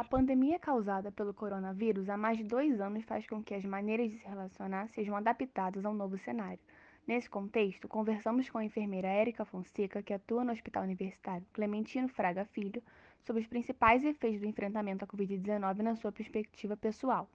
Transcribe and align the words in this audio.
A 0.00 0.04
pandemia 0.04 0.58
causada 0.58 1.12
pelo 1.12 1.34
coronavírus 1.34 2.08
há 2.08 2.16
mais 2.16 2.38
de 2.38 2.44
dois 2.44 2.80
anos 2.80 3.04
faz 3.04 3.26
com 3.26 3.44
que 3.44 3.52
as 3.52 3.66
maneiras 3.66 4.10
de 4.10 4.16
se 4.16 4.26
relacionar 4.26 4.88
sejam 4.94 5.14
adaptadas 5.14 5.84
ao 5.84 5.92
novo 5.92 6.16
cenário. 6.16 6.58
Nesse 7.06 7.28
contexto, 7.28 7.86
conversamos 7.86 8.48
com 8.48 8.56
a 8.56 8.64
enfermeira 8.64 9.08
Érica 9.08 9.44
Fonseca, 9.44 10.02
que 10.02 10.14
atua 10.14 10.42
no 10.42 10.52
Hospital 10.52 10.84
Universitário 10.84 11.46
Clementino 11.52 12.08
Fraga 12.08 12.46
Filho, 12.46 12.82
sobre 13.20 13.42
os 13.42 13.46
principais 13.46 14.02
efeitos 14.02 14.40
do 14.40 14.46
enfrentamento 14.46 15.04
à 15.04 15.06
Covid-19 15.06 15.82
na 15.82 15.94
sua 15.94 16.10
perspectiva 16.10 16.78
pessoal. 16.78 17.28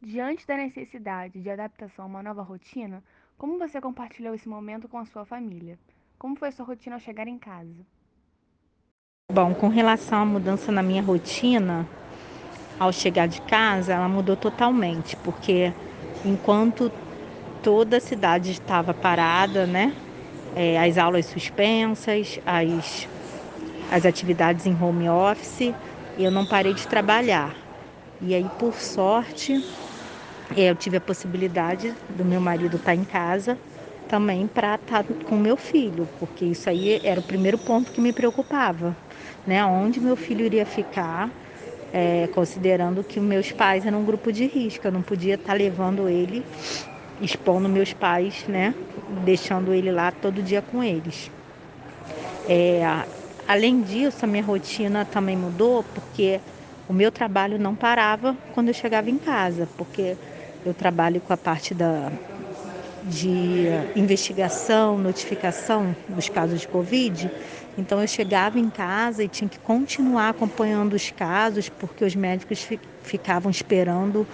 Diante 0.00 0.46
da 0.46 0.56
necessidade 0.56 1.42
de 1.42 1.50
adaptação 1.50 2.06
a 2.06 2.08
uma 2.08 2.22
nova 2.22 2.40
rotina, 2.40 3.04
como 3.36 3.58
você 3.58 3.82
compartilhou 3.82 4.34
esse 4.34 4.48
momento 4.48 4.88
com 4.88 4.96
a 4.96 5.04
sua 5.04 5.26
família? 5.26 5.78
Como 6.18 6.36
foi 6.36 6.50
sua 6.52 6.64
rotina 6.64 6.96
ao 6.96 7.00
chegar 7.00 7.28
em 7.28 7.38
casa? 7.38 7.84
Bom, 9.32 9.52
com 9.52 9.68
relação 9.68 10.22
à 10.22 10.24
mudança 10.24 10.70
na 10.70 10.84
minha 10.84 11.02
rotina, 11.02 11.84
ao 12.78 12.92
chegar 12.92 13.26
de 13.26 13.40
casa, 13.42 13.92
ela 13.92 14.08
mudou 14.08 14.36
totalmente, 14.36 15.16
porque 15.16 15.72
enquanto 16.24 16.92
toda 17.60 17.96
a 17.96 18.00
cidade 18.00 18.52
estava 18.52 18.94
parada, 18.94 19.66
né? 19.66 19.92
É, 20.54 20.78
as 20.78 20.96
aulas 20.96 21.26
suspensas, 21.26 22.38
as, 22.46 23.08
as 23.90 24.06
atividades 24.06 24.64
em 24.64 24.74
home 24.80 25.08
office, 25.08 25.74
eu 26.16 26.30
não 26.30 26.46
parei 26.46 26.72
de 26.72 26.86
trabalhar. 26.86 27.52
E 28.22 28.32
aí, 28.32 28.48
por 28.58 28.74
sorte, 28.74 29.60
é, 30.56 30.70
eu 30.70 30.76
tive 30.76 30.98
a 30.98 31.00
possibilidade 31.00 31.92
do 32.08 32.24
meu 32.24 32.40
marido 32.40 32.76
estar 32.76 32.94
em 32.94 33.04
casa 33.04 33.58
também 34.08 34.46
para 34.46 34.76
estar 34.76 35.04
com 35.28 35.36
meu 35.36 35.56
filho, 35.56 36.08
porque 36.20 36.44
isso 36.44 36.70
aí 36.70 37.00
era 37.02 37.18
o 37.18 37.24
primeiro 37.24 37.58
ponto 37.58 37.90
que 37.90 38.00
me 38.00 38.12
preocupava 38.12 38.96
né, 39.46 39.64
onde 39.64 40.00
meu 40.00 40.16
filho 40.16 40.44
iria 40.44 40.66
ficar, 40.66 41.30
é, 41.92 42.28
considerando 42.34 43.04
que 43.04 43.20
meus 43.20 43.52
pais 43.52 43.86
eram 43.86 44.00
um 44.00 44.04
grupo 44.04 44.32
de 44.32 44.46
risco, 44.46 44.86
eu 44.86 44.92
não 44.92 45.02
podia 45.02 45.34
estar 45.34 45.48
tá 45.48 45.54
levando 45.54 46.08
ele, 46.08 46.44
expondo 47.20 47.68
meus 47.68 47.92
pais, 47.92 48.44
né, 48.48 48.74
deixando 49.24 49.72
ele 49.72 49.90
lá 49.90 50.10
todo 50.10 50.42
dia 50.42 50.60
com 50.60 50.82
eles. 50.82 51.30
É, 52.48 52.82
além 53.46 53.80
disso, 53.82 54.24
a 54.24 54.28
minha 54.28 54.42
rotina 54.42 55.04
também 55.04 55.36
mudou, 55.36 55.82
porque 55.82 56.40
o 56.88 56.92
meu 56.92 57.10
trabalho 57.10 57.58
não 57.58 57.74
parava 57.74 58.36
quando 58.54 58.68
eu 58.68 58.74
chegava 58.74 59.10
em 59.10 59.18
casa, 59.18 59.68
porque 59.76 60.16
eu 60.64 60.74
trabalho 60.74 61.20
com 61.20 61.32
a 61.32 61.36
parte 61.36 61.74
da, 61.74 62.10
de 63.04 63.66
investigação, 63.94 64.98
notificação 64.98 65.94
dos 66.08 66.28
casos 66.28 66.60
de 66.60 66.68
Covid. 66.68 67.30
Então 67.78 68.00
eu 68.00 68.08
chegava 68.08 68.58
em 68.58 68.70
casa 68.70 69.22
e 69.22 69.28
tinha 69.28 69.48
que 69.48 69.58
continuar 69.58 70.30
acompanhando 70.30 70.94
os 70.94 71.10
casos, 71.10 71.68
porque 71.68 72.04
os 72.04 72.14
médicos 72.14 72.66
ficavam 73.02 73.50
esperando 73.50 74.26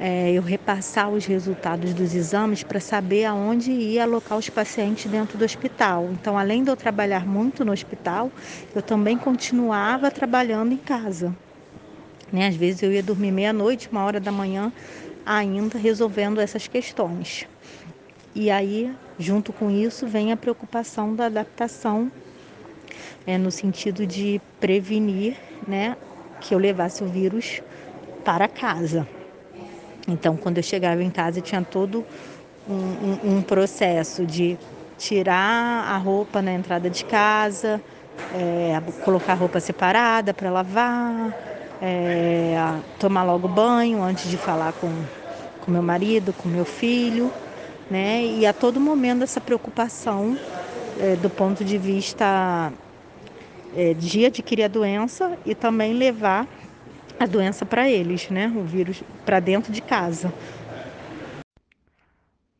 é, 0.00 0.32
eu 0.32 0.42
repassar 0.42 1.10
os 1.10 1.26
resultados 1.26 1.94
dos 1.94 2.14
exames 2.14 2.62
para 2.62 2.80
saber 2.80 3.24
aonde 3.24 3.70
ia 3.70 4.02
alocar 4.02 4.36
os 4.36 4.48
pacientes 4.48 5.10
dentro 5.10 5.38
do 5.38 5.44
hospital. 5.44 6.08
Então, 6.12 6.36
além 6.36 6.64
de 6.64 6.70
eu 6.70 6.76
trabalhar 6.76 7.26
muito 7.26 7.64
no 7.64 7.72
hospital, 7.72 8.32
eu 8.74 8.82
também 8.82 9.16
continuava 9.16 10.10
trabalhando 10.10 10.72
em 10.72 10.78
casa. 10.78 11.32
Né? 12.32 12.48
Às 12.48 12.56
vezes 12.56 12.82
eu 12.82 12.92
ia 12.92 13.02
dormir 13.02 13.30
meia-noite, 13.30 13.88
uma 13.92 14.04
hora 14.04 14.18
da 14.18 14.32
manhã, 14.32 14.72
ainda 15.24 15.78
resolvendo 15.78 16.40
essas 16.40 16.66
questões. 16.66 17.46
E 18.34 18.50
aí, 18.50 18.90
junto 19.18 19.52
com 19.52 19.70
isso, 19.70 20.06
vem 20.06 20.32
a 20.32 20.36
preocupação 20.36 21.14
da 21.14 21.26
adaptação, 21.26 22.10
é, 23.26 23.38
no 23.38 23.50
sentido 23.50 24.06
de 24.06 24.40
prevenir 24.60 25.36
né, 25.66 25.96
que 26.40 26.54
eu 26.54 26.58
levasse 26.58 27.02
o 27.02 27.06
vírus 27.06 27.62
para 28.24 28.48
casa. 28.48 29.06
Então, 30.08 30.36
quando 30.36 30.58
eu 30.58 30.62
chegava 30.62 31.02
em 31.02 31.10
casa, 31.10 31.40
tinha 31.40 31.62
todo 31.62 32.04
um, 32.68 32.74
um, 32.74 33.36
um 33.36 33.42
processo 33.42 34.26
de 34.26 34.58
tirar 34.98 35.84
a 35.88 35.96
roupa 35.96 36.42
na 36.42 36.52
entrada 36.52 36.90
de 36.90 37.04
casa, 37.04 37.80
é, 38.34 38.80
colocar 39.04 39.32
a 39.32 39.36
roupa 39.36 39.60
separada 39.60 40.34
para 40.34 40.50
lavar, 40.50 41.34
é, 41.80 42.56
tomar 42.98 43.22
logo 43.22 43.48
banho 43.48 44.02
antes 44.02 44.28
de 44.28 44.36
falar 44.36 44.72
com, 44.74 44.90
com 45.64 45.70
meu 45.70 45.82
marido, 45.82 46.32
com 46.32 46.48
meu 46.48 46.64
filho 46.64 47.32
né? 47.92 48.24
E 48.24 48.46
a 48.46 48.54
todo 48.54 48.80
momento 48.80 49.22
essa 49.22 49.40
preocupação 49.40 50.36
é, 50.98 51.14
do 51.16 51.28
ponto 51.28 51.62
de 51.62 51.76
vista 51.76 52.72
é, 53.74 53.94
de 53.94 54.26
adquirir 54.26 54.64
a 54.64 54.68
doença 54.68 55.38
e 55.44 55.54
também 55.54 55.92
levar 55.94 56.46
a 57.18 57.26
doença 57.26 57.64
para 57.64 57.88
eles, 57.88 58.28
né? 58.30 58.48
O 58.48 58.64
vírus 58.64 59.02
para 59.24 59.40
dentro 59.40 59.72
de 59.72 59.80
casa. 59.80 60.32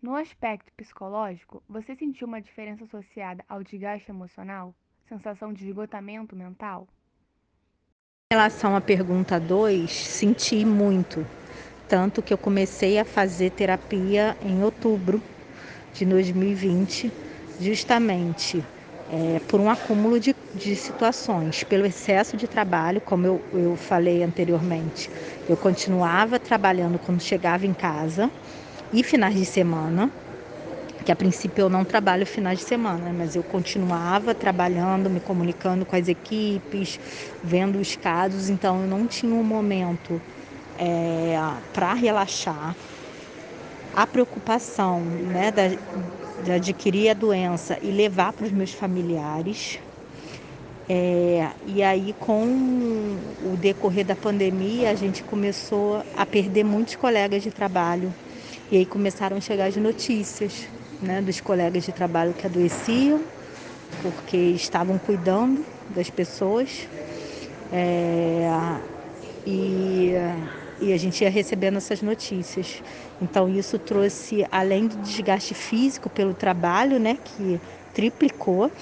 No 0.01 0.17
aspecto 0.17 0.73
psicológico, 0.77 1.63
você 1.69 1.95
sentiu 1.95 2.27
uma 2.27 2.41
diferença 2.41 2.85
associada 2.85 3.45
ao 3.49 3.63
desgaste 3.63 4.11
emocional? 4.11 4.75
Sensação 5.09 5.53
de 5.53 5.67
esgotamento 5.67 6.35
mental? 6.35 6.89
Em 8.33 8.35
relação 8.35 8.75
à 8.75 8.81
pergunta 8.81 9.39
2, 9.39 9.91
senti 9.91 10.65
muito 10.65 11.25
tanto 11.93 12.23
que 12.23 12.33
eu 12.33 12.39
comecei 12.39 12.99
a 12.99 13.05
fazer 13.05 13.51
terapia 13.51 14.35
em 14.41 14.65
outubro 14.65 15.23
de 15.93 16.07
2020, 16.07 17.13
justamente 17.61 18.65
é, 19.13 19.41
por 19.41 19.61
um 19.61 19.69
acúmulo 19.69 20.19
de, 20.19 20.35
de, 20.55 20.75
situações, 20.75 21.63
pelo 21.65 21.85
excesso 21.85 22.35
de 22.35 22.49
trabalho, 22.49 22.99
como 23.03 23.27
eu, 23.27 23.41
eu 23.53 23.77
falei 23.77 24.23
anteriormente. 24.23 25.11
Eu 25.47 25.57
continuava 25.57 26.39
trabalhando 26.39 26.99
quando 26.99 27.21
chegava 27.21 27.67
em 27.67 27.75
casa 27.75 28.31
e 28.91 29.03
finais 29.03 29.35
de 29.35 29.45
semana, 29.45 30.11
que 31.05 31.13
a 31.13 31.17
princípio 31.17 31.63
eu 31.63 31.69
não 31.69 31.85
trabalho 31.85 32.25
finais 32.25 32.61
de 32.61 32.65
semana, 32.65 33.13
mas 33.13 33.37
eu 33.37 33.43
continuava 33.43 34.35
trabalhando, 34.35 35.11
me 35.11 35.21
comunicando 35.21 35.85
com 35.85 35.95
as 35.95 36.09
equipes, 36.09 36.99
vendo 37.45 37.79
os 37.79 37.95
casos, 37.97 38.49
então 38.49 38.81
eu 38.81 38.89
não 38.89 39.07
tinha 39.07 39.35
um 39.35 39.45
momento 39.45 40.23
é, 40.79 41.35
para 41.71 41.93
relaxar, 41.93 42.75
a 43.95 44.07
preocupação 44.07 45.01
né, 45.01 45.51
da, 45.51 45.65
de 46.43 46.53
adquirir 46.53 47.11
a 47.11 47.15
doença 47.15 47.79
e 47.81 47.91
levar 47.91 48.33
para 48.33 48.47
os 48.47 48.53
meus 48.53 48.73
familiares. 48.73 49.79
É, 50.89 51.49
e 51.67 51.83
aí, 51.83 52.15
com 52.19 52.45
o 53.45 53.57
decorrer 53.57 54.05
da 54.05 54.17
pandemia, 54.17 54.91
a 54.91 54.95
gente 54.95 55.23
começou 55.23 56.03
a 56.17 56.27
perder 56.27 56.65
muitos 56.65 56.97
colegas 56.97 57.43
de 57.43 57.51
trabalho. 57.51 58.15
E 58.71 58.77
aí 58.79 58.87
começaram 58.87 59.37
a 59.37 59.41
chegar 59.41 59.67
as 59.67 59.77
notícias 59.77 60.67
né, 61.01 61.23
dos 61.23 61.41
colegas 61.41 61.85
de 61.85 61.93
trabalho 61.93 62.35
que 62.35 62.47
adoeciam, 62.47 63.23
porque 64.03 64.37
estavam 64.37 64.99
cuidando 64.99 65.65
das 65.89 66.11
pessoas. 66.11 66.89
É, 67.73 68.49
e 69.47 70.13
e 70.83 70.93
a 70.93 70.97
gente 70.97 71.23
ia 71.23 71.31
recebendo 71.31 71.77
essas 71.77 72.03
notícias. 72.03 72.83
Então 73.23 73.49
isso 73.49 73.79
trouxe, 73.79 74.45
além 74.51 74.89
do 74.89 74.97
desgaste 74.97 75.55
físico 75.55 76.11
pelo 76.11 76.35
trabalho, 76.35 76.99
né, 76.99 77.17
que 77.23 77.61
triplicou, 77.95 78.73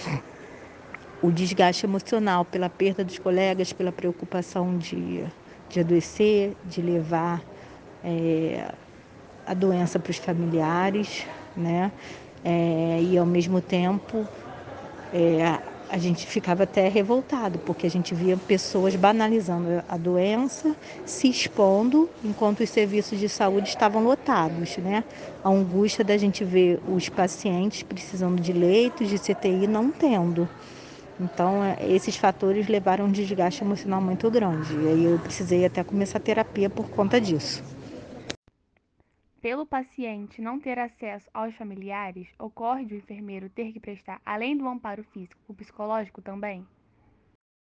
o 1.20 1.30
desgaste 1.30 1.84
emocional 1.84 2.46
pela 2.46 2.70
perda 2.70 3.04
dos 3.04 3.18
colegas, 3.18 3.70
pela 3.74 3.92
preocupação 3.92 4.78
de, 4.78 5.26
de 5.68 5.80
adoecer, 5.80 6.56
de 6.64 6.80
levar 6.80 7.44
é, 8.02 8.72
a 9.44 9.52
doença 9.52 10.00
para 10.00 10.10
os 10.10 10.16
familiares, 10.16 11.26
né? 11.54 11.92
É, 12.42 13.02
e 13.02 13.18
ao 13.18 13.26
mesmo 13.26 13.60
tempo 13.60 14.26
é, 15.12 15.60
a 15.90 15.98
gente 15.98 16.26
ficava 16.26 16.62
até 16.62 16.88
revoltado, 16.88 17.58
porque 17.60 17.86
a 17.86 17.90
gente 17.90 18.14
via 18.14 18.36
pessoas 18.36 18.94
banalizando 18.94 19.82
a 19.88 19.96
doença, 19.96 20.74
se 21.04 21.28
expondo, 21.28 22.08
enquanto 22.24 22.60
os 22.60 22.70
serviços 22.70 23.18
de 23.18 23.28
saúde 23.28 23.68
estavam 23.68 24.02
lotados, 24.02 24.76
né? 24.78 25.02
A 25.42 25.48
angústia 25.48 26.04
da 26.04 26.16
gente 26.16 26.44
ver 26.44 26.78
os 26.88 27.08
pacientes 27.08 27.82
precisando 27.82 28.40
de 28.40 28.52
leitos, 28.52 29.08
de 29.08 29.18
CTI, 29.18 29.66
não 29.66 29.90
tendo. 29.90 30.48
Então, 31.20 31.62
é, 31.62 31.76
esses 31.90 32.16
fatores 32.16 32.68
levaram 32.68 33.06
um 33.06 33.10
desgaste 33.10 33.62
emocional 33.62 34.00
muito 34.00 34.30
grande. 34.30 34.72
E 34.72 34.88
aí 34.88 35.04
eu 35.04 35.18
precisei 35.18 35.64
até 35.64 35.82
começar 35.82 36.18
a 36.18 36.20
terapia 36.20 36.70
por 36.70 36.88
conta 36.88 37.20
disso. 37.20 37.62
Pelo 39.42 39.64
paciente 39.64 40.42
não 40.42 40.60
ter 40.60 40.78
acesso 40.78 41.26
aos 41.32 41.54
familiares, 41.54 42.28
ocorre 42.38 42.84
de 42.84 42.92
o 42.92 42.98
enfermeiro 42.98 43.48
ter 43.48 43.72
que 43.72 43.80
prestar, 43.80 44.20
além 44.24 44.54
do 44.54 44.68
amparo 44.68 45.02
físico, 45.02 45.40
o 45.48 45.54
psicológico 45.54 46.20
também? 46.20 46.58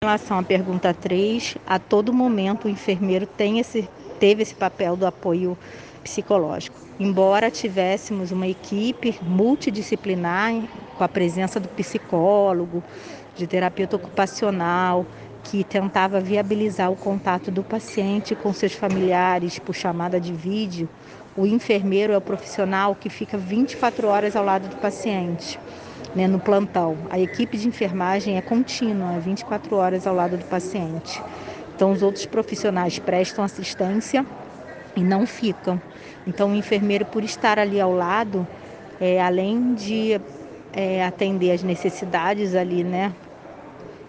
Em 0.03 0.05
relação 0.05 0.39
à 0.39 0.43
pergunta 0.43 0.93
3, 0.93 1.57
a 1.65 1.79
todo 1.79 2.11
momento 2.11 2.65
o 2.65 2.69
enfermeiro 2.69 3.25
tem 3.25 3.59
esse, 3.59 3.87
teve 4.19 4.41
esse 4.41 4.53
papel 4.53 4.97
do 4.97 5.07
apoio 5.07 5.57
psicológico. 6.03 6.77
Embora 6.99 7.49
tivéssemos 7.49 8.33
uma 8.33 8.47
equipe 8.47 9.17
multidisciplinar 9.21 10.51
com 10.97 11.03
a 11.05 11.07
presença 11.07 11.57
do 11.57 11.69
psicólogo, 11.69 12.83
de 13.33 13.47
terapeuta 13.47 13.95
ocupacional, 13.95 15.05
que 15.43 15.63
tentava 15.63 16.19
viabilizar 16.19 16.91
o 16.91 16.97
contato 16.97 17.49
do 17.49 17.63
paciente 17.63 18.35
com 18.35 18.51
seus 18.51 18.73
familiares 18.73 19.57
por 19.57 19.73
chamada 19.73 20.19
de 20.19 20.33
vídeo, 20.33 20.89
o 21.35 21.45
enfermeiro 21.45 22.11
é 22.11 22.17
o 22.17 22.21
profissional 22.21 22.93
que 22.93 23.09
fica 23.09 23.37
24 23.37 24.07
horas 24.07 24.35
ao 24.35 24.43
lado 24.43 24.67
do 24.67 24.75
paciente, 24.77 25.57
né, 26.13 26.27
no 26.27 26.39
plantão. 26.39 26.97
A 27.09 27.17
equipe 27.19 27.57
de 27.57 27.67
enfermagem 27.67 28.37
é 28.37 28.41
contínua, 28.41 29.13
é 29.13 29.19
24 29.19 29.75
horas 29.75 30.05
ao 30.05 30.13
lado 30.13 30.37
do 30.37 30.45
paciente. 30.45 31.21
Então, 31.73 31.91
os 31.91 32.03
outros 32.03 32.25
profissionais 32.25 32.99
prestam 32.99 33.45
assistência 33.45 34.25
e 34.95 35.01
não 35.01 35.25
ficam. 35.25 35.81
Então, 36.27 36.51
o 36.51 36.55
enfermeiro, 36.55 37.05
por 37.05 37.23
estar 37.23 37.57
ali 37.57 37.79
ao 37.79 37.93
lado, 37.93 38.45
é, 38.99 39.21
além 39.21 39.73
de 39.73 40.19
é, 40.73 41.03
atender 41.03 41.51
as 41.51 41.63
necessidades 41.63 42.55
ali, 42.55 42.83
né, 42.83 43.13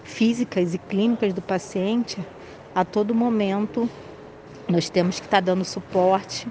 físicas 0.02 0.74
e 0.74 0.78
clínicas 0.78 1.32
do 1.32 1.40
paciente, 1.40 2.18
a 2.74 2.84
todo 2.84 3.14
momento 3.14 3.88
nós 4.68 4.90
temos 4.90 5.20
que 5.20 5.26
estar 5.26 5.40
dando 5.40 5.64
suporte 5.64 6.48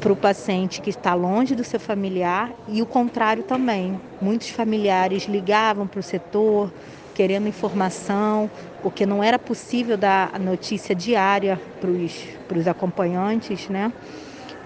para 0.00 0.12
o 0.12 0.16
paciente 0.16 0.80
que 0.80 0.90
está 0.90 1.12
longe 1.12 1.54
do 1.54 1.62
seu 1.62 1.78
familiar 1.78 2.50
e 2.66 2.80
o 2.80 2.86
contrário 2.86 3.42
também. 3.42 4.00
Muitos 4.20 4.48
familiares 4.48 5.24
ligavam 5.24 5.86
para 5.86 6.00
o 6.00 6.02
setor 6.02 6.72
querendo 7.14 7.46
informação, 7.46 8.50
porque 8.82 9.04
não 9.04 9.22
era 9.22 9.38
possível 9.38 9.98
dar 9.98 10.30
a 10.32 10.38
notícia 10.38 10.94
diária 10.94 11.60
para 11.78 12.58
os 12.58 12.66
acompanhantes, 12.66 13.68
né? 13.68 13.92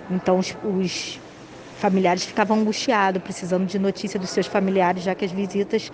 Então 0.09 0.39
os, 0.39 0.57
os 0.63 1.21
familiares 1.79 2.25
ficavam 2.25 2.61
angustiados, 2.61 3.21
precisando 3.21 3.67
de 3.67 3.79
notícia 3.79 4.21
dos 4.21 4.31
seus 4.31 4.47
familiares, 4.47 5.03
já 5.03 5.15
que 5.17 5.25
as 5.25 5.33
visitas 5.33 5.91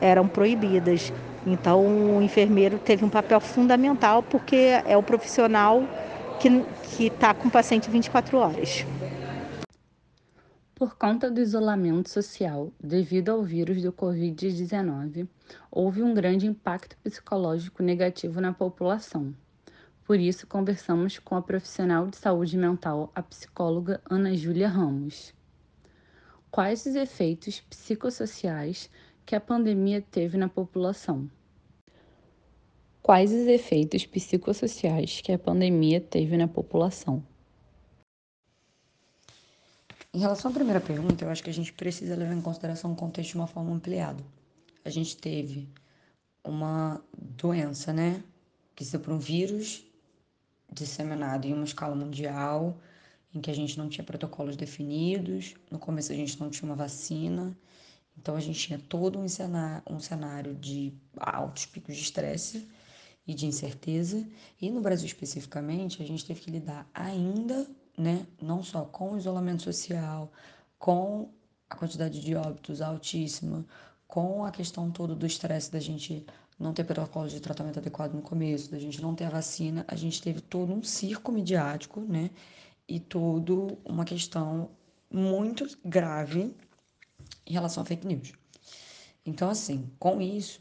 eram 0.00 0.28
proibidas. 0.28 1.12
Então 1.44 2.16
o 2.16 2.22
enfermeiro 2.22 2.78
teve 2.78 3.04
um 3.04 3.08
papel 3.08 3.40
fundamental 3.40 4.22
porque 4.22 4.80
é 4.86 4.96
o 4.96 5.02
profissional 5.02 5.82
que 6.38 7.04
está 7.04 7.34
com 7.34 7.48
o 7.48 7.50
paciente 7.50 7.90
24 7.90 8.38
horas. 8.38 8.84
Por 10.74 10.96
conta 10.96 11.30
do 11.30 11.40
isolamento 11.40 12.10
social 12.10 12.72
devido 12.82 13.30
ao 13.30 13.42
vírus 13.42 13.80
do 13.80 13.92
Covid-19, 13.92 15.28
houve 15.70 16.02
um 16.02 16.12
grande 16.12 16.46
impacto 16.46 16.96
psicológico 16.98 17.82
negativo 17.82 18.40
na 18.40 18.52
população. 18.52 19.32
Por 20.04 20.18
isso, 20.18 20.46
conversamos 20.46 21.18
com 21.18 21.36
a 21.36 21.42
profissional 21.42 22.06
de 22.08 22.16
saúde 22.16 22.58
mental, 22.58 23.10
a 23.14 23.22
psicóloga 23.22 24.02
Ana 24.10 24.36
Júlia 24.36 24.68
Ramos. 24.68 25.32
Quais 26.50 26.84
os 26.84 26.94
efeitos 26.94 27.60
psicossociais 27.60 28.90
que 29.24 29.34
a 29.34 29.40
pandemia 29.40 30.02
teve 30.02 30.36
na 30.36 30.48
população? 30.48 31.30
Quais 33.04 33.30
os 33.32 33.46
efeitos 33.46 34.06
psicossociais 34.06 35.20
que 35.20 35.30
a 35.30 35.38
pandemia 35.38 36.00
teve 36.00 36.38
na 36.38 36.48
população? 36.48 37.22
Em 40.14 40.20
relação 40.20 40.50
à 40.50 40.54
primeira 40.54 40.80
pergunta, 40.80 41.22
eu 41.22 41.28
acho 41.28 41.42
que 41.44 41.50
a 41.50 41.52
gente 41.52 41.70
precisa 41.74 42.16
levar 42.16 42.32
em 42.32 42.40
consideração 42.40 42.92
o 42.92 42.96
contexto 42.96 43.32
de 43.32 43.36
uma 43.36 43.46
forma 43.46 43.74
ampliada. 43.74 44.24
A 44.86 44.88
gente 44.88 45.18
teve 45.18 45.68
uma 46.42 46.98
doença, 47.14 47.92
né, 47.92 48.24
que 48.74 48.86
se 48.86 48.98
por 48.98 49.12
um 49.12 49.18
vírus 49.18 49.84
disseminado 50.72 51.46
em 51.46 51.52
uma 51.52 51.64
escala 51.64 51.94
mundial, 51.94 52.74
em 53.34 53.40
que 53.42 53.50
a 53.50 53.54
gente 53.54 53.76
não 53.76 53.90
tinha 53.90 54.02
protocolos 54.02 54.56
definidos, 54.56 55.54
no 55.70 55.78
começo 55.78 56.10
a 56.10 56.16
gente 56.16 56.40
não 56.40 56.48
tinha 56.48 56.70
uma 56.70 56.74
vacina, 56.74 57.54
então 58.16 58.34
a 58.34 58.40
gente 58.40 58.58
tinha 58.58 58.78
todo 58.78 59.18
um 59.18 59.28
cenário, 59.28 59.82
um 59.90 60.00
cenário 60.00 60.54
de 60.54 60.94
altos 61.18 61.66
picos 61.66 61.94
de 61.94 62.00
estresse 62.00 62.66
e 63.26 63.34
de 63.34 63.46
incerteza. 63.46 64.26
E 64.60 64.70
no 64.70 64.80
Brasil 64.80 65.06
especificamente, 65.06 66.02
a 66.02 66.06
gente 66.06 66.24
teve 66.24 66.40
que 66.40 66.50
lidar 66.50 66.88
ainda, 66.92 67.66
né, 67.96 68.26
não 68.40 68.62
só 68.62 68.84
com 68.84 69.12
o 69.12 69.18
isolamento 69.18 69.62
social, 69.62 70.30
com 70.78 71.28
a 71.68 71.76
quantidade 71.76 72.20
de 72.20 72.34
óbitos 72.34 72.80
altíssima, 72.80 73.64
com 74.06 74.44
a 74.44 74.50
questão 74.50 74.90
toda 74.90 75.14
do 75.14 75.26
estresse 75.26 75.72
da 75.72 75.80
gente 75.80 76.24
não 76.58 76.72
ter 76.72 76.84
protocolo 76.84 77.28
de 77.28 77.40
tratamento 77.40 77.78
adequado 77.78 78.14
no 78.14 78.22
começo, 78.22 78.70
da 78.70 78.78
gente 78.78 79.00
não 79.02 79.14
ter 79.14 79.24
a 79.24 79.30
vacina, 79.30 79.84
a 79.88 79.96
gente 79.96 80.22
teve 80.22 80.40
todo 80.40 80.72
um 80.72 80.82
circo 80.82 81.32
midiático, 81.32 82.00
né? 82.00 82.30
E 82.86 83.00
todo 83.00 83.78
uma 83.84 84.04
questão 84.04 84.70
muito 85.10 85.66
grave 85.84 86.54
em 87.46 87.52
relação 87.52 87.82
a 87.82 87.86
fake 87.86 88.06
news. 88.06 88.32
Então, 89.26 89.48
assim, 89.48 89.90
com 89.98 90.20
isso, 90.20 90.60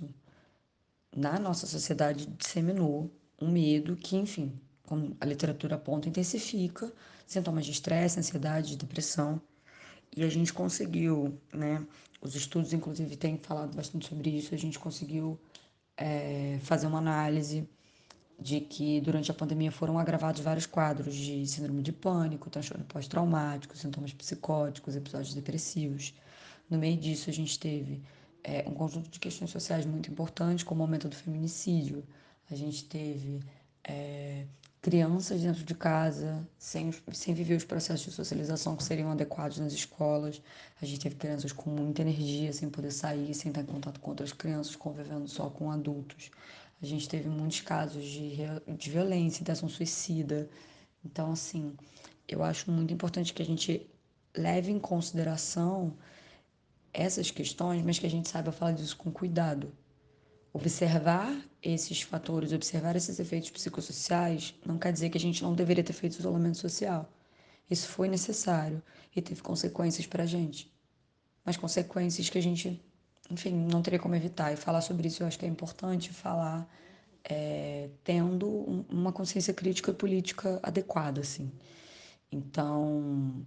na 1.15 1.39
nossa 1.39 1.67
sociedade 1.67 2.25
disseminou 2.25 3.11
um 3.41 3.51
medo 3.51 3.95
que, 3.95 4.15
enfim, 4.15 4.53
como 4.87 5.15
a 5.19 5.25
literatura 5.25 5.75
aponta, 5.75 6.09
intensifica 6.09 6.91
sintomas 7.25 7.65
de 7.65 7.71
estresse, 7.71 8.19
ansiedade, 8.19 8.75
depressão. 8.75 9.41
E 10.15 10.23
a 10.23 10.29
gente 10.29 10.53
conseguiu, 10.53 11.37
né? 11.53 11.85
Os 12.21 12.35
estudos, 12.35 12.73
inclusive, 12.73 13.15
têm 13.15 13.37
falado 13.37 13.75
bastante 13.75 14.07
sobre 14.07 14.29
isso. 14.29 14.53
A 14.53 14.57
gente 14.57 14.79
conseguiu 14.79 15.39
é, 15.97 16.59
fazer 16.61 16.87
uma 16.87 16.99
análise 16.99 17.67
de 18.39 18.59
que 18.59 18.99
durante 19.01 19.31
a 19.31 19.33
pandemia 19.33 19.71
foram 19.71 19.97
agravados 19.97 20.41
vários 20.41 20.65
quadros 20.65 21.15
de 21.15 21.45
síndrome 21.47 21.81
de 21.81 21.91
pânico, 21.91 22.49
transtorno 22.49 22.83
pós-traumático, 22.85 23.77
sintomas 23.77 24.13
psicóticos, 24.13 24.95
episódios 24.95 25.33
depressivos. 25.33 26.13
No 26.69 26.77
meio 26.77 26.97
disso, 26.97 27.29
a 27.29 27.33
gente 27.33 27.59
teve 27.59 28.01
é, 28.43 28.67
um 28.67 28.73
conjunto 28.73 29.09
de 29.09 29.19
questões 29.19 29.51
sociais 29.51 29.85
muito 29.85 30.11
importantes, 30.11 30.63
como 30.63 30.81
o 30.81 30.83
aumento 30.83 31.07
do 31.07 31.15
feminicídio. 31.15 32.03
A 32.51 32.55
gente 32.55 32.85
teve 32.85 33.41
é, 33.83 34.45
crianças 34.81 35.41
dentro 35.41 35.63
de 35.63 35.73
casa, 35.73 36.45
sem, 36.57 36.93
sem 37.13 37.33
viver 37.33 37.55
os 37.55 37.63
processos 37.63 38.05
de 38.07 38.11
socialização 38.11 38.75
que 38.75 38.83
seriam 38.83 39.11
adequados 39.11 39.59
nas 39.59 39.71
escolas. 39.71 40.41
A 40.81 40.85
gente 40.85 40.99
teve 40.99 41.15
crianças 41.15 41.53
com 41.53 41.69
muita 41.69 42.01
energia, 42.01 42.51
sem 42.51 42.69
poder 42.69 42.91
sair, 42.91 43.33
sem 43.33 43.49
estar 43.49 43.61
em 43.61 43.65
contato 43.65 43.99
com 44.01 44.09
outras 44.09 44.33
crianças, 44.33 44.75
convivendo 44.75 45.27
só 45.27 45.49
com 45.49 45.71
adultos. 45.71 46.29
A 46.81 46.85
gente 46.85 47.07
teve 47.07 47.29
muitos 47.29 47.61
casos 47.61 48.03
de, 48.03 48.35
de 48.77 48.89
violência, 48.91 49.41
intenção 49.41 49.69
suicida. 49.69 50.49
Então, 51.05 51.31
assim, 51.31 51.73
eu 52.27 52.43
acho 52.43 52.69
muito 52.69 52.93
importante 52.93 53.33
que 53.33 53.41
a 53.41 53.45
gente 53.45 53.89
leve 54.35 54.69
em 54.69 54.79
consideração 54.79 55.93
essas 56.93 57.31
questões, 57.31 57.83
mas 57.83 57.97
que 57.99 58.05
a 58.05 58.09
gente 58.09 58.29
saiba 58.29 58.51
falar 58.51 58.73
disso 58.73 58.95
com 58.95 59.11
cuidado. 59.11 59.73
Observar 60.53 61.35
esses 61.61 62.01
fatores, 62.03 62.53
observar 62.53 62.95
esses 62.95 63.19
efeitos 63.19 63.49
psicossociais, 63.49 64.53
não 64.65 64.77
quer 64.77 64.93
dizer 64.93 65.09
que 65.09 65.17
a 65.17 65.21
gente 65.21 65.41
não 65.41 65.55
deveria 65.55 65.83
ter 65.83 65.93
feito 65.93 66.19
isolamento 66.19 66.57
social. 66.57 67.11
Isso 67.69 67.87
foi 67.87 68.07
necessário 68.07 68.81
e 69.15 69.21
teve 69.21 69.41
consequências 69.41 70.05
para 70.05 70.23
a 70.23 70.27
gente. 70.27 70.71
Mas 71.43 71.57
consequências 71.57 72.29
que 72.29 72.37
a 72.37 72.41
gente, 72.41 72.79
enfim, 73.31 73.53
não 73.53 73.81
teria 73.81 73.99
como 73.99 74.15
evitar. 74.15 74.53
E 74.53 74.55
falar 74.55 74.81
sobre 74.81 75.07
isso 75.07 75.23
eu 75.23 75.27
acho 75.27 75.39
que 75.39 75.45
é 75.45 75.49
importante 75.49 76.13
falar 76.13 76.69
é, 77.23 77.89
tendo 78.03 78.47
uma 78.89 79.11
consciência 79.11 79.53
crítica 79.53 79.91
e 79.91 79.93
política 79.93 80.59
adequada, 80.61 81.21
assim. 81.21 81.51
Então, 82.31 83.45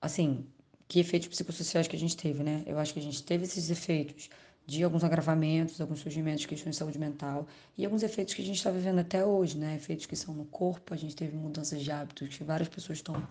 assim, 0.00 0.46
que 0.92 1.00
efeitos 1.00 1.26
psicossociais 1.26 1.88
que 1.88 1.96
a 1.96 1.98
gente 1.98 2.14
teve, 2.14 2.42
né? 2.42 2.62
Eu 2.66 2.78
acho 2.78 2.92
que 2.92 3.00
a 3.00 3.02
gente 3.02 3.22
teve 3.22 3.44
esses 3.44 3.70
efeitos 3.70 4.28
de 4.66 4.84
alguns 4.84 5.02
agravamentos, 5.02 5.80
alguns 5.80 6.00
surgimentos 6.00 6.42
de 6.42 6.48
questões 6.48 6.74
de 6.74 6.78
saúde 6.80 6.98
mental 6.98 7.46
e 7.78 7.84
alguns 7.86 8.02
efeitos 8.02 8.34
que 8.34 8.42
a 8.42 8.44
gente 8.44 8.58
está 8.58 8.70
vivendo 8.70 8.98
até 8.98 9.24
hoje, 9.24 9.56
né? 9.56 9.76
Efeitos 9.76 10.04
que 10.04 10.14
são 10.14 10.34
no 10.34 10.44
corpo, 10.44 10.92
a 10.92 10.96
gente 10.98 11.16
teve 11.16 11.34
mudanças 11.34 11.80
de 11.80 11.90
hábitos, 11.90 12.36
que 12.36 12.44
várias 12.44 12.68
pessoas 12.68 12.98
estão 12.98 13.26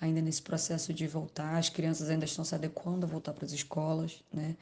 ainda 0.00 0.20
nesse 0.20 0.42
processo 0.42 0.92
de 0.92 1.06
voltar, 1.06 1.56
as 1.56 1.68
crianças 1.68 2.10
ainda 2.10 2.24
estão 2.24 2.44
se 2.44 2.52
adequando 2.52 3.06
a 3.06 3.08
voltar 3.08 3.32
para 3.32 3.44
as 3.44 3.52
escolas, 3.52 4.24
né? 4.32 4.56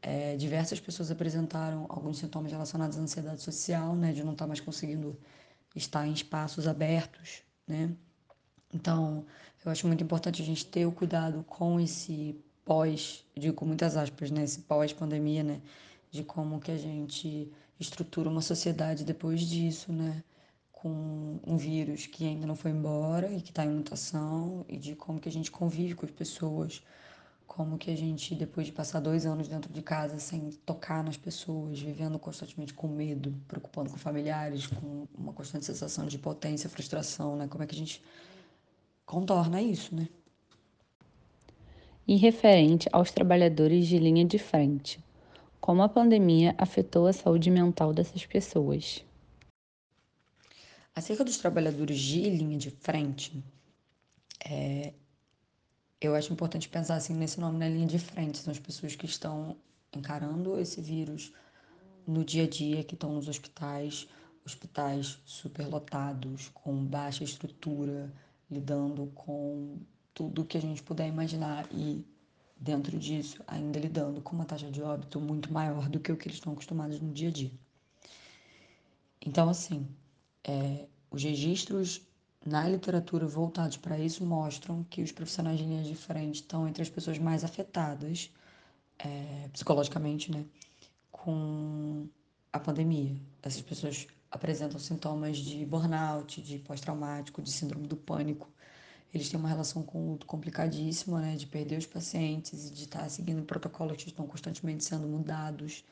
É, 0.00 0.34
diversas 0.36 0.80
pessoas 0.80 1.10
apresentaram 1.10 1.84
alguns 1.90 2.16
sintomas 2.16 2.50
relacionados 2.50 2.96
à 2.96 3.02
ansiedade 3.02 3.42
social, 3.42 3.94
né? 3.94 4.12
De 4.14 4.24
não 4.24 4.32
estar 4.32 4.44
tá 4.44 4.48
mais 4.48 4.60
conseguindo 4.60 5.14
estar 5.76 6.06
em 6.06 6.12
espaços 6.14 6.66
abertos, 6.66 7.42
né? 7.66 7.94
Então, 8.72 9.24
eu 9.68 9.72
acho 9.72 9.86
muito 9.86 10.02
importante 10.02 10.40
a 10.40 10.44
gente 10.44 10.64
ter 10.64 10.86
o 10.86 10.92
cuidado 10.92 11.44
com 11.46 11.78
esse 11.78 12.34
pós, 12.64 13.24
digo 13.36 13.54
com 13.54 13.66
muitas 13.66 13.96
aspas, 13.96 14.30
né, 14.30 14.42
esse 14.42 14.60
pós-pandemia, 14.60 15.42
né, 15.42 15.60
de 16.10 16.24
como 16.24 16.58
que 16.58 16.70
a 16.70 16.76
gente 16.76 17.52
estrutura 17.78 18.30
uma 18.30 18.40
sociedade 18.40 19.04
depois 19.04 19.42
disso, 19.42 19.92
né, 19.92 20.24
com 20.72 21.38
um 21.46 21.56
vírus 21.58 22.06
que 22.06 22.26
ainda 22.26 22.46
não 22.46 22.56
foi 22.56 22.70
embora 22.70 23.30
e 23.30 23.42
que 23.42 23.50
está 23.50 23.64
em 23.64 23.68
mutação 23.68 24.64
e 24.68 24.78
de 24.78 24.94
como 24.94 25.20
que 25.20 25.28
a 25.28 25.32
gente 25.32 25.50
convive 25.50 25.94
com 25.94 26.06
as 26.06 26.12
pessoas, 26.12 26.82
como 27.46 27.76
que 27.76 27.90
a 27.90 27.96
gente 27.96 28.34
depois 28.34 28.66
de 28.66 28.72
passar 28.72 29.00
dois 29.00 29.26
anos 29.26 29.48
dentro 29.48 29.70
de 29.70 29.82
casa 29.82 30.18
sem 30.18 30.50
tocar 30.64 31.04
nas 31.04 31.16
pessoas, 31.18 31.78
vivendo 31.78 32.18
constantemente 32.18 32.72
com 32.72 32.88
medo, 32.88 33.34
preocupando 33.46 33.90
com 33.90 33.98
familiares, 33.98 34.66
com 34.66 35.06
uma 35.14 35.32
constante 35.34 35.66
sensação 35.66 36.06
de 36.06 36.18
potência, 36.18 36.70
frustração, 36.70 37.36
né, 37.36 37.46
como 37.48 37.62
é 37.64 37.66
que 37.66 37.74
a 37.74 37.78
gente 37.78 38.02
contorna 39.08 39.62
isso, 39.62 39.94
né? 39.94 40.06
E 42.06 42.16
referente 42.16 42.88
aos 42.92 43.10
trabalhadores 43.10 43.86
de 43.86 43.98
linha 43.98 44.24
de 44.24 44.38
frente, 44.38 45.02
como 45.60 45.82
a 45.82 45.88
pandemia 45.88 46.54
afetou 46.58 47.06
a 47.06 47.12
saúde 47.12 47.50
mental 47.50 47.92
dessas 47.92 48.26
pessoas? 48.26 49.02
Acerca 50.94 51.24
dos 51.24 51.38
trabalhadores 51.38 51.98
de 51.98 52.28
linha 52.28 52.58
de 52.58 52.70
frente, 52.70 53.42
é, 54.44 54.92
eu 56.00 56.14
acho 56.14 56.32
importante 56.32 56.68
pensar 56.68 56.96
assim 56.96 57.14
nesse 57.14 57.40
nome 57.40 57.58
na 57.58 57.68
linha 57.68 57.86
de 57.86 57.98
frente. 57.98 58.38
São 58.38 58.52
as 58.52 58.58
pessoas 58.58 58.94
que 58.94 59.06
estão 59.06 59.56
encarando 59.96 60.58
esse 60.60 60.82
vírus 60.82 61.32
no 62.06 62.24
dia 62.24 62.44
a 62.44 62.48
dia, 62.48 62.84
que 62.84 62.94
estão 62.94 63.14
nos 63.14 63.26
hospitais, 63.26 64.06
hospitais 64.44 65.18
superlotados, 65.24 66.50
com 66.52 66.84
baixa 66.84 67.24
estrutura, 67.24 68.12
lidando 68.50 69.06
com 69.14 69.78
tudo 70.14 70.44
que 70.44 70.58
a 70.58 70.60
gente 70.60 70.82
puder 70.82 71.06
imaginar 71.06 71.66
e 71.72 72.04
dentro 72.56 72.98
disso 72.98 73.42
ainda 73.46 73.78
lidando 73.78 74.20
com 74.20 74.34
uma 74.34 74.44
taxa 74.44 74.70
de 74.70 74.82
óbito 74.82 75.20
muito 75.20 75.52
maior 75.52 75.88
do 75.88 76.00
que 76.00 76.10
o 76.10 76.16
que 76.16 76.26
eles 76.26 76.38
estão 76.38 76.52
acostumados 76.52 77.00
no 77.00 77.12
dia 77.12 77.28
a 77.28 77.32
dia. 77.32 77.52
Então, 79.24 79.48
assim, 79.48 79.86
é, 80.44 80.86
os 81.10 81.22
registros 81.22 82.02
na 82.44 82.66
literatura 82.68 83.26
voltados 83.26 83.76
para 83.76 83.98
isso 83.98 84.24
mostram 84.24 84.84
que 84.84 85.02
os 85.02 85.12
profissionais 85.12 85.58
de 85.58 85.64
linha 85.64 85.82
de 85.82 85.94
frente 85.94 86.36
estão 86.36 86.66
entre 86.66 86.82
as 86.82 86.88
pessoas 86.88 87.18
mais 87.18 87.44
afetadas 87.44 88.30
é, 88.98 89.48
psicologicamente, 89.52 90.30
né, 90.30 90.44
com 91.10 92.08
a 92.52 92.58
pandemia. 92.58 93.16
Essas 93.42 93.62
pessoas 93.62 94.06
apresentam 94.30 94.78
sintomas 94.78 95.38
de 95.38 95.64
burnout, 95.64 96.42
de 96.42 96.58
pós-traumático, 96.58 97.42
de 97.42 97.50
síndrome 97.50 97.86
do 97.86 97.96
pânico. 97.96 98.48
Eles 99.12 99.28
têm 99.30 99.40
uma 99.40 99.48
relação 99.48 99.82
com 99.82 99.98
o 100.06 100.10
luto 100.12 100.26
complicadíssima, 100.26 101.20
né, 101.20 101.36
de 101.36 101.46
perder 101.46 101.78
os 101.78 101.86
pacientes 101.86 102.68
e 102.68 102.74
de 102.74 102.84
estar 102.84 103.08
seguindo 103.08 103.42
protocolos 103.42 103.96
que 103.96 104.08
estão 104.08 104.26
constantemente 104.26 104.84
sendo 104.84 105.06
mudados. 105.06 105.84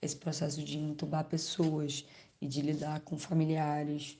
Esse 0.00 0.16
processo 0.16 0.62
de 0.64 0.78
entubar 0.78 1.24
pessoas 1.24 2.04
e 2.40 2.46
de 2.46 2.62
lidar 2.62 3.00
com 3.00 3.18
familiares 3.18 4.18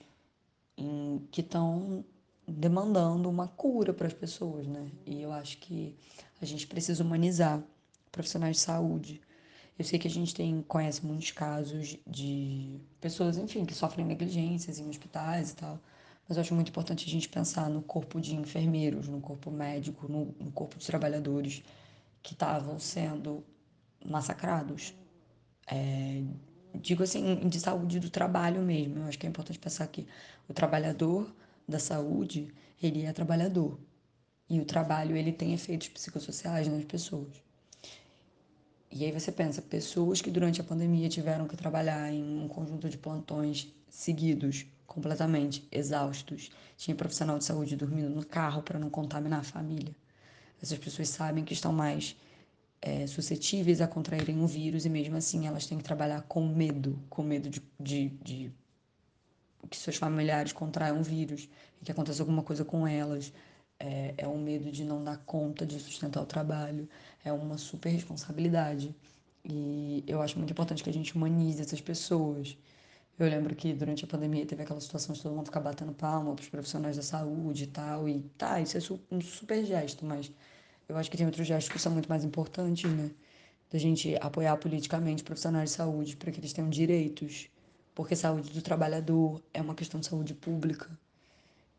em, 0.77 1.27
que 1.31 1.41
estão 1.41 2.05
demandando 2.47 3.29
uma 3.29 3.49
cura 3.49 3.93
para 3.93 4.07
as 4.07 4.13
pessoas, 4.13 4.67
né? 4.67 4.91
E 5.07 5.23
eu 5.23 5.33
acho 5.33 5.59
que 5.59 5.97
a 6.41 6.45
gente 6.45 6.67
precisa 6.67 7.03
humanizar 7.03 7.63
profissionais 8.11 8.57
de 8.57 8.63
saúde. 8.63 9.21
Eu 9.79 9.85
sei 9.85 9.99
que 9.99 10.07
a 10.07 10.11
gente 10.11 10.35
tem, 10.35 10.63
conhece 10.63 11.05
muitos 11.05 11.31
casos 11.31 11.99
de 12.07 12.81
pessoas, 13.01 13.37
enfim, 13.39 13.65
que 13.65 13.75
sofrem 13.75 14.05
negligências 14.07 14.79
em 14.79 14.89
hospitais 14.89 15.51
e 15.53 15.57
tal, 15.57 15.81
mas 16.29 16.37
eu 16.37 16.43
acho 16.43 16.55
muito 16.55 16.69
importante 16.69 17.07
a 17.09 17.11
gente 17.11 17.29
pensar 17.29 17.69
no 17.69 17.83
corpo 17.83 18.21
de 18.21 18.35
enfermeiros, 18.35 19.09
no 19.09 19.21
corpo 19.21 19.51
médico, 19.51 20.09
no, 20.09 20.27
no 20.39 20.53
corpo 20.53 20.79
de 20.79 20.87
trabalhadores 20.87 21.63
que 22.23 22.35
estavam 22.35 22.79
sendo 22.79 23.45
massacrados. 24.05 24.95
É, 25.67 26.23
digo 26.75 27.03
assim, 27.03 27.49
de 27.49 27.61
saúde 27.61 28.01
do 28.01 28.11
trabalho 28.11 28.63
mesmo. 28.63 28.99
Eu 29.01 29.05
acho 29.07 29.19
que 29.19 29.27
é 29.27 29.31
importante 29.31 29.59
pensar 29.59 29.87
que 29.89 30.07
o 30.49 30.55
trabalhador 30.55 31.35
da 31.69 31.79
saúde, 31.79 32.53
ele 32.83 33.05
é 33.05 33.13
trabalhador. 33.13 33.79
E 34.49 34.61
o 34.61 34.65
trabalho, 34.65 35.17
ele 35.17 35.33
tem 35.33 35.55
efeitos 35.55 35.89
psicossociais 35.89 36.69
nas 36.69 36.85
pessoas. 36.85 37.43
E 38.95 39.07
aí 39.07 39.11
você 39.11 39.33
pensa, 39.33 39.63
pessoas 39.63 40.21
que 40.21 40.31
durante 40.31 40.61
a 40.61 40.65
pandemia 40.65 41.09
tiveram 41.09 41.49
que 41.49 41.57
trabalhar 41.57 42.13
em 42.13 42.41
um 42.41 42.47
conjunto 42.47 42.91
de 42.91 42.99
plantões 42.99 43.73
seguidos, 43.89 44.67
completamente 44.87 45.67
exaustos. 45.73 46.51
Tinha 46.77 46.95
profissional 46.95 47.39
de 47.39 47.45
saúde 47.45 47.75
dormindo 47.75 48.11
no 48.11 48.25
carro 48.25 48.63
para 48.63 48.79
não 48.79 48.91
contaminar 48.91 49.41
a 49.41 49.45
família. 49.45 49.97
Essas 50.63 50.79
pessoas 50.79 51.09
sabem 51.09 51.43
que 51.43 51.55
estão 51.55 51.73
mais 51.73 52.15
é, 52.83 53.07
suscetíveis 53.07 53.81
a 53.81 53.89
contraírem 53.89 54.43
o 54.43 54.47
vírus 54.47 54.85
e 54.85 54.91
mesmo 54.91 55.17
assim 55.17 55.47
elas 55.47 55.67
têm 55.67 55.79
que 55.79 55.85
trabalhar 55.85 56.23
com 56.29 56.47
medo, 56.47 56.99
com 57.09 57.23
medo 57.23 57.49
de, 57.49 57.63
de, 57.81 58.11
de 58.23 58.53
que 59.71 59.77
seus 59.79 59.97
familiares 59.97 60.53
contraiam 60.53 61.01
o 61.01 61.03
vírus 61.03 61.49
e 61.81 61.85
que 61.85 61.93
aconteça 61.93 62.23
alguma 62.23 62.43
coisa 62.43 62.63
com 62.63 62.87
elas. 62.87 63.33
É, 63.83 64.15
é 64.17 64.29
um 64.29 64.39
medo 64.39 64.71
de 64.71 64.85
não 64.85 65.03
dar 65.03 65.19
conta 65.27 65.67
de 65.67 65.79
sustentar 65.81 66.23
o 66.23 66.27
trabalho 66.27 66.89
é 67.25 67.33
uma 67.33 67.59
super 67.59 67.91
responsabilidade. 67.91 68.95
E 69.45 70.05
eu 70.07 70.23
acho 70.23 70.39
muito 70.39 70.53
importante 70.53 70.85
que 70.85 70.91
a 70.91 70.93
gente 70.93 71.17
humanize 71.17 71.61
essas 71.61 71.81
pessoas. 71.81 72.57
Eu 73.19 73.29
lembro 73.29 73.55
que 73.57 73.73
durante 73.75 74.05
a 74.05 74.09
pandemia 74.09 74.47
teve 74.47 74.63
aquela 74.63 74.81
situação 74.81 75.15
de 75.15 75.23
todo 75.23 75.35
mundo 75.35 75.47
ficar 75.47 75.61
batendo 75.61 75.93
palma 75.93 76.35
para 76.35 76.43
os 76.43 76.49
profissionais 76.49 76.97
da 76.97 77.03
saúde 77.03 77.65
e 77.65 77.67
tal. 77.67 78.09
E 78.09 78.21
tá, 78.39 78.61
isso 78.61 78.79
é 78.79 79.15
um 79.15 79.21
super 79.21 79.65
gesto, 79.65 80.05
mas 80.07 80.31
eu 80.89 80.97
acho 80.97 81.11
que 81.11 81.17
tem 81.17 81.27
outros 81.27 81.47
gestos 81.47 81.73
que 81.73 81.79
são 81.81 81.93
muito 81.93 82.09
mais 82.09 82.25
importantes, 82.25 82.89
né? 82.91 83.11
Da 83.71 83.79
gente 83.79 84.17
apoiar 84.21 84.57
politicamente 84.59 85.25
profissionais 85.25 85.71
de 85.71 85.77
saúde 85.77 86.17
para 86.17 86.31
que 86.31 86.39
eles 86.41 86.53
tenham 86.53 86.71
direitos. 86.71 87.49
Porque 87.95 88.15
saúde 88.17 88.51
do 88.51 88.63
trabalhador 88.63 89.43
é 89.53 89.61
uma 89.61 89.75
questão 89.75 89.99
de 90.01 90.07
saúde 90.07 90.35
pública. 90.35 90.89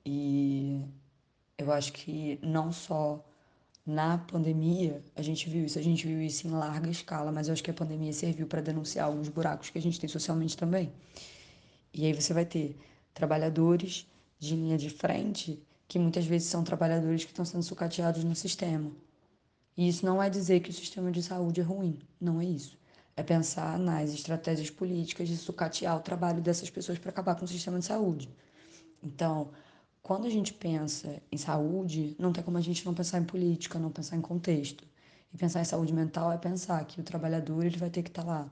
E 0.05 0.81
eu 1.57 1.71
acho 1.71 1.93
que 1.93 2.39
não 2.41 2.71
só 2.71 3.23
na 3.85 4.17
pandemia, 4.17 5.01
a 5.15 5.21
gente 5.21 5.49
viu 5.49 5.65
isso, 5.65 5.77
a 5.77 5.81
gente 5.81 6.07
viu 6.07 6.21
isso 6.21 6.47
em 6.47 6.51
larga 6.51 6.89
escala, 6.89 7.31
mas 7.31 7.47
eu 7.47 7.53
acho 7.53 7.63
que 7.63 7.71
a 7.71 7.73
pandemia 7.73 8.13
serviu 8.13 8.47
para 8.47 8.61
denunciar 8.61 9.07
alguns 9.07 9.27
buracos 9.29 9.69
que 9.69 9.77
a 9.77 9.81
gente 9.81 9.99
tem 9.99 10.09
socialmente 10.09 10.55
também. 10.55 10.91
E 11.93 12.05
aí 12.05 12.13
você 12.13 12.33
vai 12.33 12.45
ter 12.45 12.77
trabalhadores 13.13 14.07
de 14.39 14.55
linha 14.55 14.77
de 14.77 14.89
frente 14.89 15.61
que 15.87 15.99
muitas 15.99 16.25
vezes 16.25 16.47
são 16.47 16.63
trabalhadores 16.63 17.23
que 17.23 17.31
estão 17.31 17.45
sendo 17.45 17.63
sucateados 17.63 18.23
no 18.23 18.35
sistema. 18.35 18.91
E 19.75 19.87
isso 19.87 20.05
não 20.05 20.21
é 20.21 20.29
dizer 20.29 20.61
que 20.61 20.69
o 20.69 20.73
sistema 20.73 21.11
de 21.11 21.21
saúde 21.21 21.59
é 21.59 21.63
ruim, 21.63 21.99
não 22.19 22.39
é 22.39 22.45
isso. 22.45 22.77
É 23.15 23.21
pensar 23.21 23.77
nas 23.77 24.11
estratégias 24.11 24.69
políticas 24.69 25.27
de 25.27 25.37
sucatear 25.37 25.97
o 25.97 26.01
trabalho 26.01 26.41
dessas 26.41 26.69
pessoas 26.69 26.97
para 26.97 27.09
acabar 27.09 27.35
com 27.35 27.45
o 27.45 27.47
sistema 27.47 27.79
de 27.79 27.85
saúde. 27.85 28.29
Então, 29.03 29.51
quando 30.03 30.27
a 30.27 30.29
gente 30.29 30.53
pensa 30.53 31.21
em 31.31 31.37
saúde, 31.37 32.13
não 32.19 32.33
tem 32.33 32.43
como 32.43 32.57
a 32.57 32.61
gente 32.61 32.85
não 32.85 32.93
pensar 32.93 33.19
em 33.19 33.23
política, 33.23 33.79
não 33.79 33.89
pensar 33.89 34.17
em 34.17 34.21
contexto. 34.21 34.85
E 35.33 35.37
pensar 35.37 35.61
em 35.61 35.65
saúde 35.65 35.93
mental 35.93 36.29
é 36.31 36.37
pensar 36.37 36.85
que 36.85 36.99
o 36.99 37.03
trabalhador 37.03 37.65
ele 37.65 37.77
vai 37.77 37.89
ter 37.89 38.03
que 38.03 38.09
estar 38.09 38.23
lá 38.23 38.51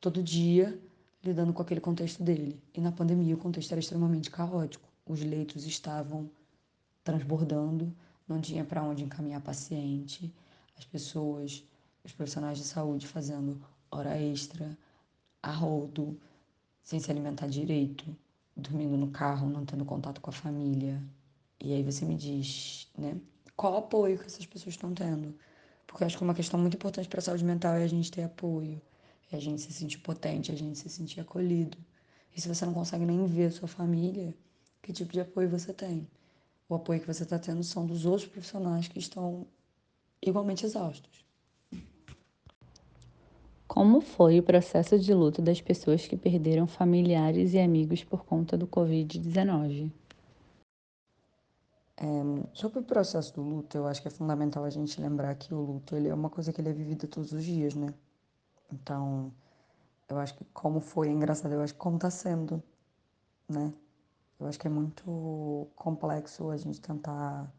todo 0.00 0.22
dia 0.22 0.80
lidando 1.22 1.52
com 1.52 1.60
aquele 1.60 1.80
contexto 1.80 2.22
dele. 2.22 2.62
E 2.72 2.80
na 2.80 2.92
pandemia 2.92 3.34
o 3.34 3.38
contexto 3.38 3.72
era 3.72 3.80
extremamente 3.80 4.30
caótico. 4.30 4.88
Os 5.04 5.20
leitos 5.20 5.66
estavam 5.66 6.30
transbordando, 7.02 7.92
não 8.28 8.40
tinha 8.40 8.64
para 8.64 8.82
onde 8.84 9.02
encaminhar 9.02 9.40
paciente, 9.40 10.32
as 10.76 10.84
pessoas, 10.84 11.64
os 12.04 12.12
profissionais 12.12 12.56
de 12.56 12.64
saúde 12.64 13.04
fazendo 13.04 13.60
hora 13.90 14.16
extra, 14.16 14.78
a 15.42 15.50
rodo, 15.50 16.20
sem 16.84 17.00
se 17.00 17.10
alimentar 17.10 17.48
direito, 17.48 18.16
dormindo 18.58 18.96
no 18.96 19.10
carro, 19.10 19.48
não 19.48 19.64
tendo 19.64 19.84
contato 19.84 20.20
com 20.20 20.30
a 20.30 20.32
família. 20.32 21.02
E 21.60 21.72
aí 21.72 21.82
você 21.82 22.04
me 22.04 22.16
diz, 22.16 22.88
né? 22.96 23.16
Qual 23.56 23.76
apoio 23.76 24.18
que 24.18 24.26
essas 24.26 24.46
pessoas 24.46 24.74
estão 24.74 24.92
tendo? 24.94 25.34
Porque 25.86 26.02
eu 26.04 26.06
acho 26.06 26.18
que 26.18 26.24
uma 26.24 26.34
questão 26.34 26.60
muito 26.60 26.74
importante 26.74 27.08
para 27.08 27.20
a 27.20 27.22
saúde 27.22 27.44
mental 27.44 27.74
é 27.74 27.84
a 27.84 27.88
gente 27.88 28.10
ter 28.10 28.22
apoio, 28.22 28.80
é 29.32 29.36
a 29.36 29.40
gente 29.40 29.62
se 29.62 29.72
sentir 29.72 29.98
potente, 29.98 30.50
é 30.50 30.54
a 30.54 30.58
gente 30.58 30.78
se 30.78 30.88
sentir 30.88 31.20
acolhido. 31.20 31.78
E 32.36 32.40
se 32.40 32.48
você 32.48 32.66
não 32.66 32.74
consegue 32.74 33.04
nem 33.04 33.24
ver 33.26 33.46
a 33.46 33.50
sua 33.50 33.68
família, 33.68 34.34
que 34.82 34.92
tipo 34.92 35.12
de 35.12 35.20
apoio 35.20 35.48
você 35.48 35.72
tem? 35.72 36.06
O 36.68 36.74
apoio 36.74 37.00
que 37.00 37.06
você 37.06 37.22
está 37.22 37.38
tendo 37.38 37.62
são 37.64 37.86
dos 37.86 38.04
outros 38.04 38.28
profissionais 38.28 38.88
que 38.88 38.98
estão 38.98 39.46
igualmente 40.22 40.66
exaustos. 40.66 41.24
Como 43.68 44.00
foi 44.00 44.40
o 44.40 44.42
processo 44.42 44.98
de 44.98 45.12
luto 45.12 45.42
das 45.42 45.60
pessoas 45.60 46.08
que 46.08 46.16
perderam 46.16 46.66
familiares 46.66 47.52
e 47.52 47.58
amigos 47.58 48.02
por 48.02 48.24
conta 48.24 48.56
do 48.56 48.66
Covid-19? 48.66 49.92
É, 51.98 52.06
sobre 52.54 52.78
o 52.78 52.82
processo 52.82 53.34
do 53.34 53.42
luto, 53.42 53.76
eu 53.76 53.86
acho 53.86 54.00
que 54.00 54.08
é 54.08 54.10
fundamental 54.10 54.64
a 54.64 54.70
gente 54.70 54.98
lembrar 55.00 55.34
que 55.34 55.52
o 55.52 55.60
luto 55.60 55.94
ele 55.94 56.08
é 56.08 56.14
uma 56.14 56.30
coisa 56.30 56.50
que 56.50 56.60
ele 56.62 56.70
é 56.70 56.72
vivida 56.72 57.06
todos 57.06 57.30
os 57.32 57.44
dias, 57.44 57.74
né? 57.74 57.92
Então, 58.72 59.30
eu 60.08 60.18
acho 60.18 60.34
que 60.34 60.44
como 60.46 60.80
foi, 60.80 61.08
é 61.08 61.12
engraçado, 61.12 61.52
eu 61.52 61.60
acho 61.60 61.74
que 61.74 61.78
como 61.78 61.96
está 61.96 62.10
sendo, 62.10 62.62
né? 63.48 63.74
Eu 64.40 64.46
acho 64.46 64.58
que 64.58 64.66
é 64.66 64.70
muito 64.70 65.68
complexo 65.76 66.50
a 66.50 66.56
gente 66.56 66.80
tentar 66.80 67.52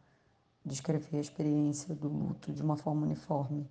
descrever 0.64 1.18
a 1.18 1.20
experiência 1.20 1.94
do 1.94 2.08
luto 2.08 2.52
de 2.52 2.62
uma 2.62 2.76
forma 2.76 3.06
uniforme. 3.06 3.68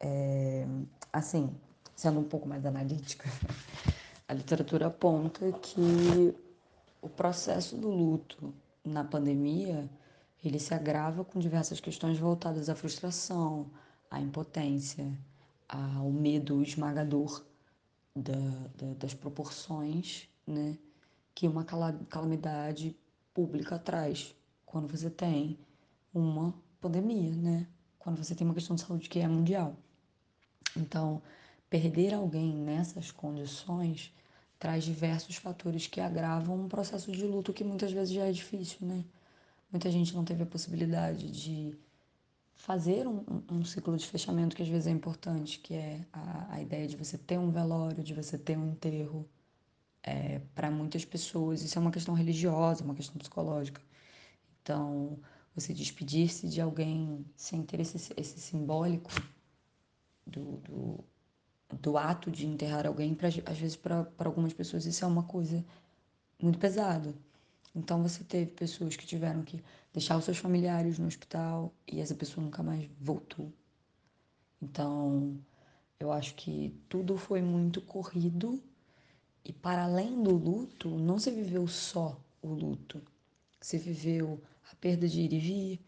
É, 0.00 0.66
assim, 1.12 1.50
sendo 1.94 2.20
um 2.20 2.24
pouco 2.24 2.48
mais 2.48 2.64
analítica, 2.64 3.28
a 4.28 4.34
literatura 4.34 4.86
aponta 4.86 5.50
que 5.52 6.34
o 7.02 7.08
processo 7.08 7.76
do 7.76 7.88
luto 7.88 8.54
na 8.84 9.04
pandemia 9.04 9.88
ele 10.44 10.58
se 10.58 10.72
agrava 10.72 11.24
com 11.24 11.38
diversas 11.38 11.80
questões 11.80 12.18
voltadas 12.18 12.68
à 12.68 12.74
frustração, 12.74 13.70
à 14.10 14.20
impotência, 14.20 15.10
ao 15.68 16.10
medo 16.10 16.62
esmagador 16.62 17.44
da, 18.14 18.32
da, 18.76 18.94
das 18.98 19.14
proporções 19.14 20.28
né, 20.46 20.78
que 21.34 21.46
uma 21.46 21.64
calamidade 21.64 22.96
pública 23.34 23.78
traz 23.78 24.34
quando 24.64 24.88
você 24.88 25.10
tem 25.10 25.58
uma 26.12 26.54
pandemia, 26.80 27.34
né? 27.34 27.66
quando 27.98 28.22
você 28.22 28.34
tem 28.34 28.46
uma 28.46 28.54
questão 28.54 28.74
de 28.74 28.82
saúde 28.82 29.08
que 29.08 29.20
é 29.20 29.28
mundial. 29.28 29.76
Então, 30.76 31.22
perder 31.68 32.14
alguém 32.14 32.54
nessas 32.54 33.10
condições 33.10 34.12
traz 34.58 34.84
diversos 34.84 35.36
fatores 35.36 35.86
que 35.86 36.00
agravam 36.00 36.64
um 36.64 36.68
processo 36.68 37.12
de 37.12 37.24
luto 37.24 37.52
que 37.52 37.64
muitas 37.64 37.92
vezes 37.92 38.14
já 38.14 38.26
é 38.26 38.32
difícil, 38.32 38.86
né? 38.86 39.04
Muita 39.70 39.90
gente 39.90 40.14
não 40.14 40.24
teve 40.24 40.42
a 40.42 40.46
possibilidade 40.46 41.30
de 41.30 41.76
fazer 42.56 43.06
um, 43.06 43.24
um, 43.50 43.64
ciclo 43.64 43.96
de 43.96 44.06
fechamento 44.06 44.56
que 44.56 44.62
às 44.62 44.68
vezes 44.68 44.86
é 44.86 44.90
importante, 44.90 45.58
que 45.60 45.74
é 45.74 46.04
a, 46.12 46.54
a 46.54 46.62
ideia 46.62 46.86
de 46.88 46.96
você 46.96 47.16
ter 47.16 47.38
um 47.38 47.50
velório, 47.50 48.02
de 48.02 48.14
você 48.14 48.36
ter 48.36 48.58
um 48.58 48.70
enterro. 48.70 49.28
É, 50.02 50.40
para 50.54 50.70
muitas 50.70 51.04
pessoas, 51.04 51.62
isso 51.62 51.78
é 51.78 51.82
uma 51.82 51.90
questão 51.90 52.14
religiosa, 52.14 52.84
uma 52.84 52.94
questão 52.94 53.16
psicológica. 53.16 53.80
Então, 54.62 55.18
você 55.54 55.74
despedir-se 55.74 56.48
de 56.48 56.60
alguém 56.60 57.26
sem 57.36 57.62
ter 57.62 57.80
esse, 57.80 58.12
esse 58.16 58.40
simbólico 58.40 59.10
do, 60.28 60.56
do, 60.58 61.04
do, 61.80 61.98
ato 61.98 62.30
de 62.30 62.46
enterrar 62.46 62.86
alguém, 62.86 63.14
pra, 63.14 63.28
às 63.28 63.58
vezes 63.58 63.76
para 63.76 64.06
algumas 64.18 64.52
pessoas 64.52 64.86
isso 64.86 65.04
é 65.04 65.08
uma 65.08 65.24
coisa 65.24 65.64
muito 66.40 66.58
pesada. 66.58 67.14
Então, 67.74 68.02
você 68.02 68.24
teve 68.24 68.50
pessoas 68.52 68.96
que 68.96 69.06
tiveram 69.06 69.42
que 69.42 69.62
deixar 69.92 70.16
os 70.16 70.24
seus 70.24 70.38
familiares 70.38 70.98
no 70.98 71.06
hospital 71.06 71.72
e 71.86 72.00
essa 72.00 72.14
pessoa 72.14 72.44
nunca 72.44 72.62
mais 72.62 72.88
voltou. 73.00 73.52
Então, 74.60 75.38
eu 76.00 76.10
acho 76.12 76.34
que 76.34 76.74
tudo 76.88 77.16
foi 77.16 77.42
muito 77.42 77.80
corrido 77.80 78.62
e 79.44 79.52
para 79.52 79.84
além 79.84 80.22
do 80.22 80.36
luto, 80.36 80.90
não 80.90 81.18
se 81.18 81.30
viveu 81.30 81.66
só 81.66 82.20
o 82.42 82.48
luto. 82.48 83.00
Se 83.60 83.78
viveu 83.78 84.40
a 84.70 84.74
perda 84.76 85.08
de 85.08 85.20
ir 85.22 85.32
e 85.32 85.38
vir, 85.38 85.80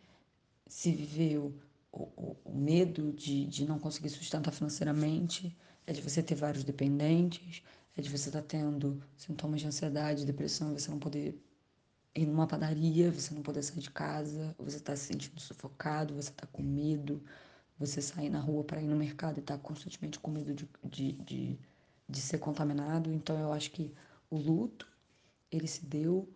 se 0.66 0.92
viveu 0.92 1.54
o, 1.92 2.36
o, 2.44 2.54
medo 2.54 3.12
de, 3.12 3.46
de 3.46 3.66
não 3.66 3.78
conseguir 3.78 4.10
sustentar 4.10 4.52
financeiramente, 4.52 5.56
é 5.86 5.92
de 5.92 6.00
você 6.00 6.22
ter 6.22 6.34
vários 6.34 6.64
dependentes, 6.64 7.62
é 7.96 8.02
de 8.02 8.08
você 8.08 8.28
estar 8.28 8.42
tá 8.42 8.46
tendo 8.46 9.02
sintomas 9.16 9.60
de 9.60 9.66
ansiedade, 9.66 10.24
depressão, 10.24 10.72
você 10.72 10.90
não 10.90 10.98
poder 10.98 11.40
ir 12.14 12.26
numa 12.26 12.46
padaria, 12.46 13.10
você 13.10 13.34
não 13.34 13.42
poder 13.42 13.62
sair 13.62 13.80
de 13.80 13.90
casa, 13.90 14.54
você 14.58 14.76
está 14.76 14.94
se 14.96 15.06
sentindo 15.06 15.40
sufocado, 15.40 16.14
você 16.14 16.30
está 16.30 16.46
com 16.46 16.62
medo, 16.62 17.22
você 17.78 18.00
sair 18.02 18.30
na 18.30 18.40
rua 18.40 18.64
para 18.64 18.82
ir 18.82 18.86
no 18.86 18.96
mercado 18.96 19.38
e 19.38 19.40
está 19.40 19.56
constantemente 19.58 20.18
com 20.18 20.30
medo 20.30 20.54
de, 20.54 20.68
de, 20.84 21.12
de, 21.12 21.58
de 22.08 22.20
ser 22.20 22.38
contaminado. 22.38 23.12
Então 23.12 23.38
eu 23.38 23.52
acho 23.52 23.70
que 23.70 23.94
o 24.30 24.36
luto, 24.36 24.86
ele 25.50 25.66
se 25.66 25.84
deu 25.84 26.28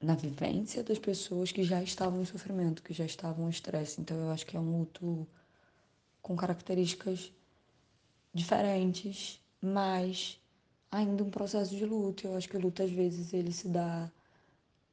na 0.00 0.14
vivência 0.14 0.82
das 0.82 0.98
pessoas 0.98 1.50
que 1.50 1.64
já 1.64 1.82
estavam 1.82 2.22
em 2.22 2.24
sofrimento, 2.24 2.82
que 2.82 2.94
já 2.94 3.04
estavam 3.04 3.46
em 3.46 3.50
estresse. 3.50 4.00
Então 4.00 4.16
eu 4.16 4.30
acho 4.30 4.46
que 4.46 4.56
é 4.56 4.60
um 4.60 4.78
luto 4.78 5.26
com 6.22 6.36
características 6.36 7.32
diferentes, 8.32 9.40
mas 9.60 10.40
ainda 10.90 11.24
um 11.24 11.30
processo 11.30 11.76
de 11.76 11.84
luto. 11.84 12.26
Eu 12.26 12.36
acho 12.36 12.48
que 12.48 12.56
o 12.56 12.60
luto 12.60 12.82
às 12.82 12.90
vezes 12.90 13.32
ele 13.32 13.52
se 13.52 13.68
dá 13.68 14.10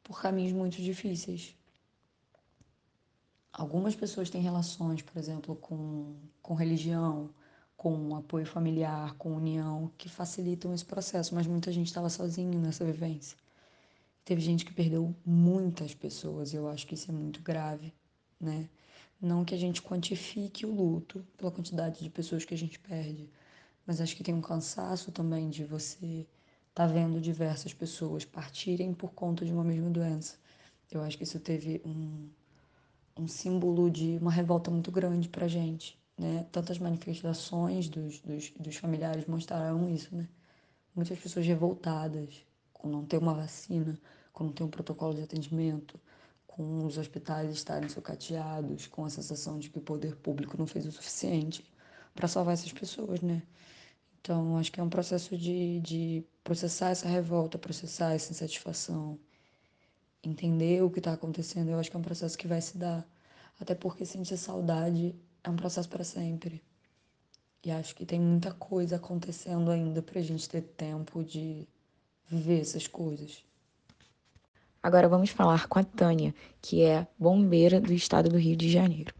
por 0.03 0.21
caminhos 0.21 0.53
muito 0.53 0.81
difíceis. 0.81 1.55
Algumas 3.53 3.95
pessoas 3.95 4.29
têm 4.29 4.41
relações, 4.41 5.01
por 5.01 5.17
exemplo, 5.17 5.55
com, 5.55 6.15
com 6.41 6.53
religião, 6.55 7.29
com 7.77 8.15
apoio 8.15 8.45
familiar, 8.45 9.13
com 9.15 9.35
união, 9.35 9.91
que 9.97 10.09
facilitam 10.09 10.74
esse 10.74 10.83
processo, 10.83 11.33
mas 11.33 11.47
muita 11.47 11.71
gente 11.71 11.88
estava 11.88 12.09
sozinho 12.09 12.59
nessa 12.59 12.83
vivência. 12.83 13.38
Teve 14.25 14.41
gente 14.41 14.65
que 14.65 14.74
perdeu 14.74 15.15
muitas 15.25 15.94
pessoas, 15.94 16.53
eu 16.53 16.67
acho 16.67 16.88
que 16.88 16.96
isso 16.96 17.12
é 17.12 17.13
muito 17.13 17.41
grave, 17.41 17.94
né? 18.39 18.67
Não 19.22 19.46
que 19.46 19.53
a 19.55 19.58
gente 19.58 19.82
quantifique 19.82 20.65
o 20.65 20.74
luto 20.74 21.25
pela 21.38 21.51
quantidade 21.51 22.03
de 22.03 22.10
pessoas 22.10 22.44
que 22.44 22.53
a 22.53 22.58
gente 22.58 22.79
perde, 22.79 23.29
mas 23.86 24.01
acho 24.01 24.15
que 24.15 24.24
tem 24.24 24.34
um 24.34 24.41
cansaço 24.41 25.12
também 25.12 25.50
de 25.50 25.63
você 25.63 26.27
tá 26.74 26.88
vendo 26.88 27.22
diversas 27.22 27.74
pessoas 27.74 28.25
partirem 28.25 28.94
por 28.94 29.13
conta 29.13 29.46
de 29.46 29.53
uma 29.53 29.63
mesma 29.63 29.89
doença. 29.89 30.38
Eu 30.91 31.01
acho 31.01 31.17
que 31.17 31.23
isso 31.23 31.39
teve 31.39 31.82
um, 31.86 32.28
um 33.17 33.28
símbolo 33.28 33.89
de 33.89 34.17
uma 34.17 34.32
revolta 34.32 34.71
muito 34.71 34.91
grande 34.91 35.30
pra 35.30 35.47
gente, 35.47 35.99
né? 36.17 36.45
Tantas 36.52 36.80
manifestações 36.80 37.88
dos, 37.89 38.19
dos, 38.19 38.52
dos 38.60 38.76
familiares 38.78 39.26
mostraram 39.28 39.89
isso, 39.89 40.15
né? 40.15 40.28
Muitas 40.95 41.19
pessoas 41.19 41.45
revoltadas 41.45 42.45
com 42.73 42.89
não 42.89 43.06
ter 43.06 43.17
uma 43.17 43.34
vacina, 43.34 43.99
não 44.43 44.52
ter 44.52 44.63
um 44.63 44.69
protocolo 44.69 45.13
de 45.13 45.21
atendimento, 45.21 46.00
com 46.48 46.86
os 46.86 46.98
hospitais 46.98 47.54
estarem 47.54 47.89
sucateados, 47.89 48.88
com 48.88 49.06
a 49.06 49.10
sensação 49.10 49.60
de 49.60 49.69
que 49.69 49.78
o 49.78 49.82
poder 49.82 50.15
público 50.15 50.58
não 50.58 50.65
fez 50.65 50.86
o 50.86 50.91
suficiente 50.91 51.65
para 52.13 52.28
salvar 52.28 52.54
essas 52.54 52.71
pessoas, 52.71 53.21
né? 53.21 53.43
Então, 54.21 54.58
acho 54.58 54.71
que 54.71 54.80
é 54.80 54.84
um 54.84 54.89
processo 54.89 55.38
de, 55.38 55.80
de 55.82 56.26
processar 56.43 56.89
essa 56.89 57.08
revolta, 57.08 57.58
processar 57.60 58.13
essa 58.13 58.32
insatisfação, 58.32 59.19
entender 60.24 60.82
o 60.82 60.89
que 60.89 61.00
está 61.00 61.13
acontecendo. 61.13 61.69
Eu 61.69 61.80
acho 61.80 61.91
que 61.91 61.98
é 61.98 62.00
um 62.00 62.04
processo 62.04 62.38
que 62.38 62.48
vai 62.48 62.62
se 62.62 62.78
dar. 62.78 63.08
Até 63.60 63.76
porque 63.76 64.06
sentir 64.06 64.38
saudade 64.38 65.15
é 65.43 65.50
um 65.50 65.56
processo 65.56 65.88
para 65.89 66.04
sempre. 66.04 66.63
E 67.63 67.71
acho 67.71 67.95
que 67.95 68.06
tem 68.06 68.19
muita 68.19 68.52
coisa 68.54 68.95
acontecendo 68.95 69.69
ainda 69.71 70.02
para 70.02 70.19
a 70.19 70.24
gente 70.24 70.48
ter 70.50 70.62
tempo 70.62 71.24
de 71.24 71.67
viver 72.28 72.62
essas 72.62 72.88
coisas. 72.88 73.43
Agora 74.86 75.10
vamos 75.10 75.32
falar 75.32 75.65
com 75.65 75.80
a 75.80 75.84
Tânia, 75.84 76.32
que 76.62 76.84
é 76.84 77.08
bombeira 77.17 77.82
do 77.82 77.91
estado 77.91 78.30
do 78.30 78.38
Rio 78.38 78.56
de 78.56 78.69
Janeiro. 78.69 79.12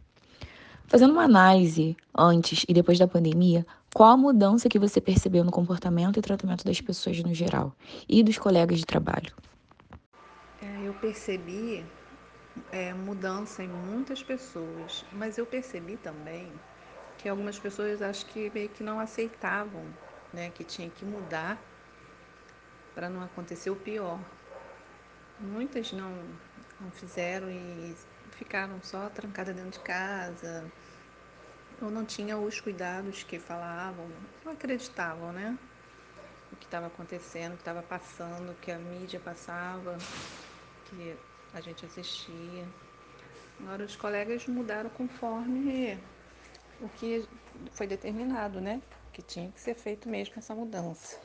Fazendo 0.86 1.10
uma 1.10 1.24
análise 1.24 1.96
antes 2.16 2.64
e 2.68 2.72
depois 2.72 3.00
da 3.00 3.08
pandemia, 3.08 3.66
qual 3.92 4.12
a 4.12 4.16
mudança 4.16 4.68
que 4.68 4.78
você 4.78 5.00
percebeu 5.00 5.42
no 5.42 5.50
comportamento 5.50 6.20
e 6.20 6.22
tratamento 6.22 6.64
das 6.64 6.80
pessoas 6.80 7.20
no 7.20 7.34
geral 7.34 7.72
e 8.08 8.22
dos 8.22 8.38
colegas 8.38 8.78
de 8.78 8.86
trabalho? 8.86 9.34
É, 10.62 10.86
eu 10.86 10.94
percebi 10.94 11.84
é, 12.70 12.94
mudança 12.94 13.64
em 13.64 13.68
muitas 13.68 14.22
pessoas, 14.22 15.04
mas 15.14 15.36
eu 15.36 15.44
percebi 15.44 15.96
também 15.96 16.52
que 17.18 17.28
algumas 17.28 17.58
pessoas 17.58 18.00
acho 18.00 18.24
que 18.26 18.52
meio 18.54 18.68
que 18.68 18.84
não 18.84 19.00
aceitavam, 19.00 19.82
né, 20.32 20.48
que 20.50 20.62
tinha 20.62 20.88
que 20.88 21.04
mudar 21.04 21.60
para 22.94 23.10
não 23.10 23.20
acontecer 23.20 23.70
o 23.70 23.74
pior. 23.74 24.20
Muitas 25.40 25.92
não, 25.92 26.10
não 26.80 26.90
fizeram 26.90 27.50
e 27.50 27.94
ficaram 28.32 28.82
só 28.82 29.08
trancadas 29.10 29.54
dentro 29.54 29.70
de 29.72 29.80
casa, 29.80 30.70
ou 31.80 31.90
não 31.90 32.04
tinham 32.04 32.42
os 32.44 32.60
cuidados 32.60 33.22
que 33.22 33.38
falavam, 33.38 34.08
não 34.44 34.52
acreditavam, 34.52 35.32
né? 35.32 35.58
O 36.52 36.56
que 36.56 36.64
estava 36.64 36.86
acontecendo, 36.86 37.52
o 37.52 37.56
que 37.56 37.62
estava 37.62 37.82
passando, 37.82 38.52
o 38.52 38.54
que 38.54 38.70
a 38.70 38.78
mídia 38.78 39.20
passava, 39.20 39.98
que 40.86 41.14
a 41.52 41.60
gente 41.60 41.84
assistia. 41.84 42.66
Agora 43.60 43.84
os 43.84 43.96
colegas 43.96 44.46
mudaram 44.46 44.90
conforme 44.90 45.98
o 46.80 46.88
que 46.88 47.28
foi 47.72 47.86
determinado, 47.86 48.60
né? 48.60 48.80
Que 49.12 49.22
tinha 49.22 49.50
que 49.50 49.60
ser 49.60 49.74
feito 49.74 50.08
mesmo 50.08 50.34
essa 50.36 50.54
mudança, 50.54 51.18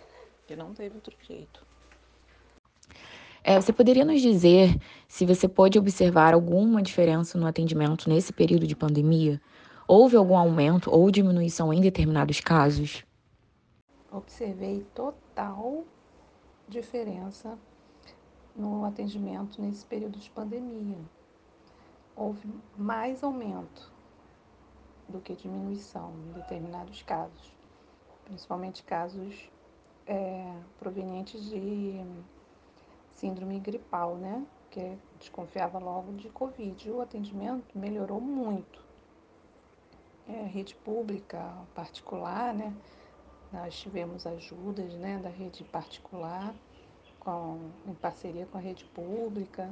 que 0.47 0.55
não 0.55 0.73
teve 0.73 0.95
outro 0.95 1.15
jeito. 1.21 1.70
É, 3.51 3.59
você 3.59 3.73
poderia 3.73 4.05
nos 4.05 4.21
dizer 4.21 4.79
se 5.09 5.25
você 5.25 5.45
pode 5.45 5.77
observar 5.77 6.33
alguma 6.33 6.81
diferença 6.81 7.37
no 7.37 7.45
atendimento 7.45 8.07
nesse 8.07 8.31
período 8.31 8.65
de 8.65 8.77
pandemia? 8.77 9.41
Houve 9.85 10.15
algum 10.15 10.37
aumento 10.37 10.89
ou 10.89 11.11
diminuição 11.11 11.73
em 11.73 11.81
determinados 11.81 12.39
casos? 12.39 13.03
Observei 14.09 14.85
total 14.95 15.83
diferença 16.69 17.59
no 18.55 18.85
atendimento 18.85 19.61
nesse 19.61 19.85
período 19.85 20.17
de 20.17 20.29
pandemia. 20.29 20.99
Houve 22.15 22.47
mais 22.77 23.21
aumento 23.21 23.91
do 25.09 25.19
que 25.19 25.35
diminuição 25.35 26.13
em 26.29 26.39
determinados 26.39 27.01
casos, 27.01 27.53
principalmente 28.23 28.81
casos 28.81 29.51
é, 30.07 30.55
provenientes 30.79 31.49
de 31.49 32.01
síndrome 33.21 33.59
gripal, 33.59 34.15
né? 34.15 34.43
Que 34.71 34.97
desconfiava 35.19 35.77
logo 35.77 36.13
de 36.13 36.27
Covid. 36.29 36.89
O 36.89 37.01
atendimento 37.01 37.77
melhorou 37.77 38.19
muito. 38.19 38.83
É, 40.27 40.43
rede 40.43 40.75
pública, 40.75 41.53
particular, 41.75 42.51
né? 42.53 42.73
Nós 43.53 43.79
tivemos 43.79 44.25
ajudas 44.25 44.93
né, 44.95 45.19
da 45.19 45.29
rede 45.29 45.63
particular 45.65 46.55
com, 47.19 47.69
em 47.85 47.93
parceria 47.93 48.45
com 48.45 48.57
a 48.57 48.61
rede 48.61 48.85
pública 48.85 49.69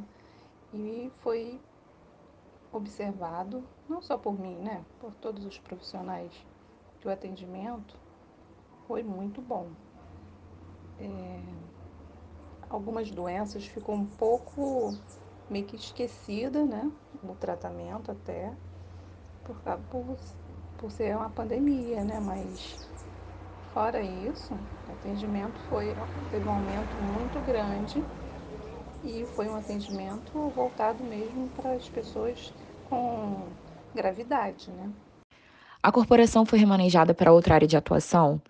e 0.74 1.10
foi 1.22 1.60
observado, 2.74 3.64
não 3.88 4.02
só 4.02 4.18
por 4.18 4.38
mim, 4.38 4.56
né, 4.56 4.84
por 5.00 5.14
todos 5.16 5.46
os 5.46 5.58
profissionais, 5.58 6.32
que 7.00 7.08
o 7.08 7.12
atendimento 7.12 7.96
foi 8.86 9.02
muito 9.02 9.42
bom. 9.42 9.70
É, 11.00 11.69
algumas 12.70 13.12
doenças 13.12 13.66
ficou 13.68 13.96
um 13.96 14.08
pouco 14.08 15.00
meio 15.50 15.66
que 15.68 15.76
esquecida, 15.76 16.66
né? 16.66 16.92
No 17.22 17.36
tratamento 17.36 18.12
até, 18.12 18.58
por, 19.44 19.62
por, 19.90 20.18
por 20.78 20.92
ser 20.92 21.16
uma 21.18 21.30
pandemia, 21.32 22.04
né? 22.04 22.20
Mas 22.20 22.82
Fora 23.74 24.02
isso, 24.04 24.56
o 24.88 24.92
atendimento 24.92 25.62
foi, 25.62 25.96
teve 26.30 26.48
um 26.48 26.52
aumento 26.52 27.02
muito 27.02 27.42
grande 27.42 28.10
e 29.04 29.26
foi 29.28 29.50
um 29.50 29.56
atendimento 29.56 30.50
voltado 30.52 31.04
mesmo 31.04 31.50
para 31.52 31.74
as 31.76 31.90
pessoas 31.90 32.56
com 32.84 33.56
gravidade, 33.94 34.72
né? 34.72 34.94
A 35.84 35.92
corporação 35.92 36.46
foi 36.46 36.58
remanejada 36.60 37.14
para 37.14 37.32
outra 37.34 37.56
área 37.56 37.68
de 37.68 37.76
atuação? 37.78 38.42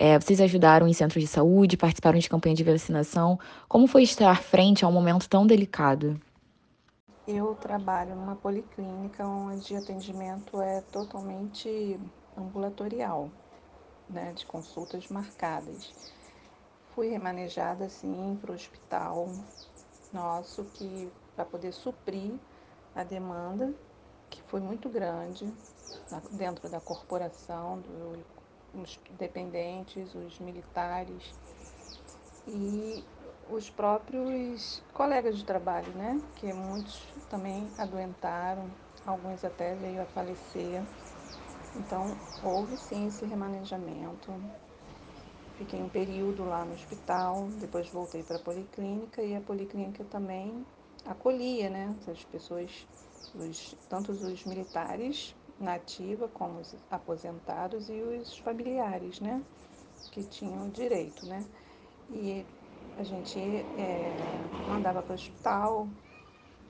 É, 0.00 0.16
vocês 0.16 0.40
ajudaram 0.40 0.86
em 0.86 0.92
centros 0.92 1.20
de 1.20 1.26
saúde, 1.26 1.76
participaram 1.76 2.20
de 2.20 2.28
campanha 2.28 2.54
de 2.54 2.62
vacinação. 2.62 3.36
Como 3.68 3.88
foi 3.88 4.04
estar 4.04 4.40
frente 4.40 4.84
a 4.84 4.88
um 4.88 4.92
momento 4.92 5.28
tão 5.28 5.44
delicado? 5.44 6.20
Eu 7.26 7.56
trabalho 7.56 8.14
numa 8.14 8.36
policlínica 8.36 9.26
onde 9.26 9.74
o 9.74 9.76
atendimento 9.76 10.60
é 10.60 10.82
totalmente 10.92 11.98
ambulatorial, 12.36 13.28
né, 14.08 14.32
de 14.36 14.46
consultas 14.46 15.08
marcadas. 15.08 15.92
Fui 16.94 17.08
remanejada 17.08 17.86
assim 17.86 18.38
para 18.40 18.52
o 18.52 18.54
hospital 18.54 19.28
nosso 20.12 20.64
que 20.74 21.10
para 21.34 21.44
poder 21.44 21.72
suprir 21.72 22.34
a 22.94 23.02
demanda 23.02 23.74
que 24.30 24.40
foi 24.42 24.60
muito 24.60 24.88
grande 24.88 25.52
dentro 26.30 26.68
da 26.68 26.80
corporação, 26.80 27.80
do, 27.80 28.37
os 28.74 28.98
dependentes, 29.18 30.14
os 30.14 30.38
militares 30.38 31.34
e 32.46 33.04
os 33.50 33.70
próprios 33.70 34.82
colegas 34.92 35.38
de 35.38 35.44
trabalho, 35.44 35.90
né? 35.92 36.20
Que 36.36 36.52
muitos 36.52 37.02
também 37.30 37.66
adoentaram, 37.78 38.70
alguns 39.06 39.44
até 39.44 39.74
veio 39.74 40.02
a 40.02 40.06
falecer. 40.06 40.82
Então, 41.76 42.06
houve 42.44 42.76
sim 42.76 43.06
esse 43.06 43.24
remanejamento. 43.24 44.32
Fiquei 45.56 45.82
um 45.82 45.88
período 45.88 46.44
lá 46.44 46.64
no 46.64 46.74
hospital, 46.74 47.48
depois 47.58 47.88
voltei 47.88 48.22
para 48.22 48.36
a 48.36 48.40
policlínica 48.40 49.22
e 49.22 49.34
a 49.34 49.40
policlínica 49.40 50.04
também 50.04 50.64
acolhia, 51.06 51.68
né? 51.68 51.94
As 52.06 52.22
pessoas, 52.24 52.86
os, 53.34 53.74
tanto 53.88 54.12
os 54.12 54.44
militares 54.44 55.34
na 55.60 55.74
ativa 55.74 56.28
como 56.28 56.60
os 56.60 56.74
aposentados 56.90 57.88
e 57.88 58.00
os 58.00 58.38
familiares, 58.38 59.20
né? 59.20 59.42
Que 60.12 60.22
tinham 60.22 60.68
direito, 60.70 61.26
né? 61.26 61.44
E 62.10 62.44
a 62.98 63.02
gente 63.02 63.38
é, 63.38 64.12
mandava 64.68 65.02
para 65.02 65.12
o 65.12 65.14
hospital 65.14 65.88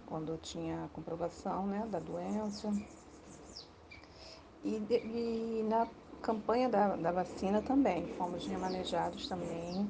quando 0.07 0.37
tinha 0.39 0.89
comprovação 0.93 1.67
né, 1.67 1.87
da 1.91 1.99
doença. 1.99 2.73
E, 4.65 4.77
e 4.91 5.67
na 5.69 5.87
campanha 6.23 6.69
da, 6.69 6.97
da 6.97 7.13
vacina 7.13 7.63
também, 7.63 8.07
fomos 8.17 8.47
remanejados 8.47 9.29
também 9.29 9.89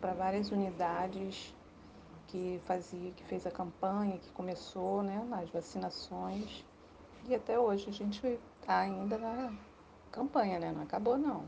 para 0.00 0.14
várias 0.14 0.50
unidades 0.50 1.54
que 2.28 2.60
fazia, 2.64 3.10
que 3.12 3.24
fez 3.24 3.46
a 3.46 3.50
campanha, 3.50 4.18
que 4.18 4.30
começou 4.32 5.02
né, 5.02 5.24
nas 5.28 5.48
vacinações. 5.50 6.64
E 7.28 7.34
até 7.34 7.58
hoje 7.58 7.86
a 7.88 7.92
gente 7.92 8.24
está 8.60 8.80
ainda 8.80 9.18
na 9.18 9.52
campanha, 10.12 10.60
né? 10.60 10.72
Não 10.72 10.82
acabou 10.82 11.18
não. 11.18 11.44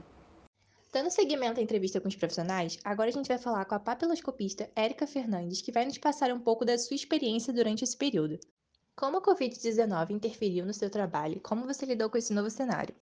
Dando 0.93 1.11
seguimento 1.11 1.61
à 1.61 1.63
entrevista 1.63 2.01
com 2.01 2.09
os 2.09 2.17
profissionais, 2.17 2.79
agora 2.83 3.11
a 3.11 3.13
gente 3.13 3.29
vai 3.29 3.39
falar 3.39 3.65
com 3.65 3.75
a 3.75 3.79
papiloscopista 3.79 4.69
Érica 4.75 5.07
Fernandes, 5.07 5.61
que 5.61 5.71
vai 5.71 5.85
nos 5.85 5.99
passar 5.99 6.33
um 6.33 6.41
pouco 6.41 6.65
da 6.65 6.77
sua 6.79 6.97
experiência 6.97 7.53
durante 7.53 7.85
esse 7.85 7.97
período. 7.97 8.41
Como 8.97 9.19
a 9.19 9.23
Covid-19 9.23 10.11
interferiu 10.11 10.67
no 10.67 10.75
seu 10.75 10.91
trabalho 10.91 11.37
e 11.37 11.41
como 11.41 11.67
você 11.67 11.87
lidou 11.87 12.11
com 12.11 12.19
esse 12.19 12.33
novo 12.33 12.51
cenário? 12.51 12.95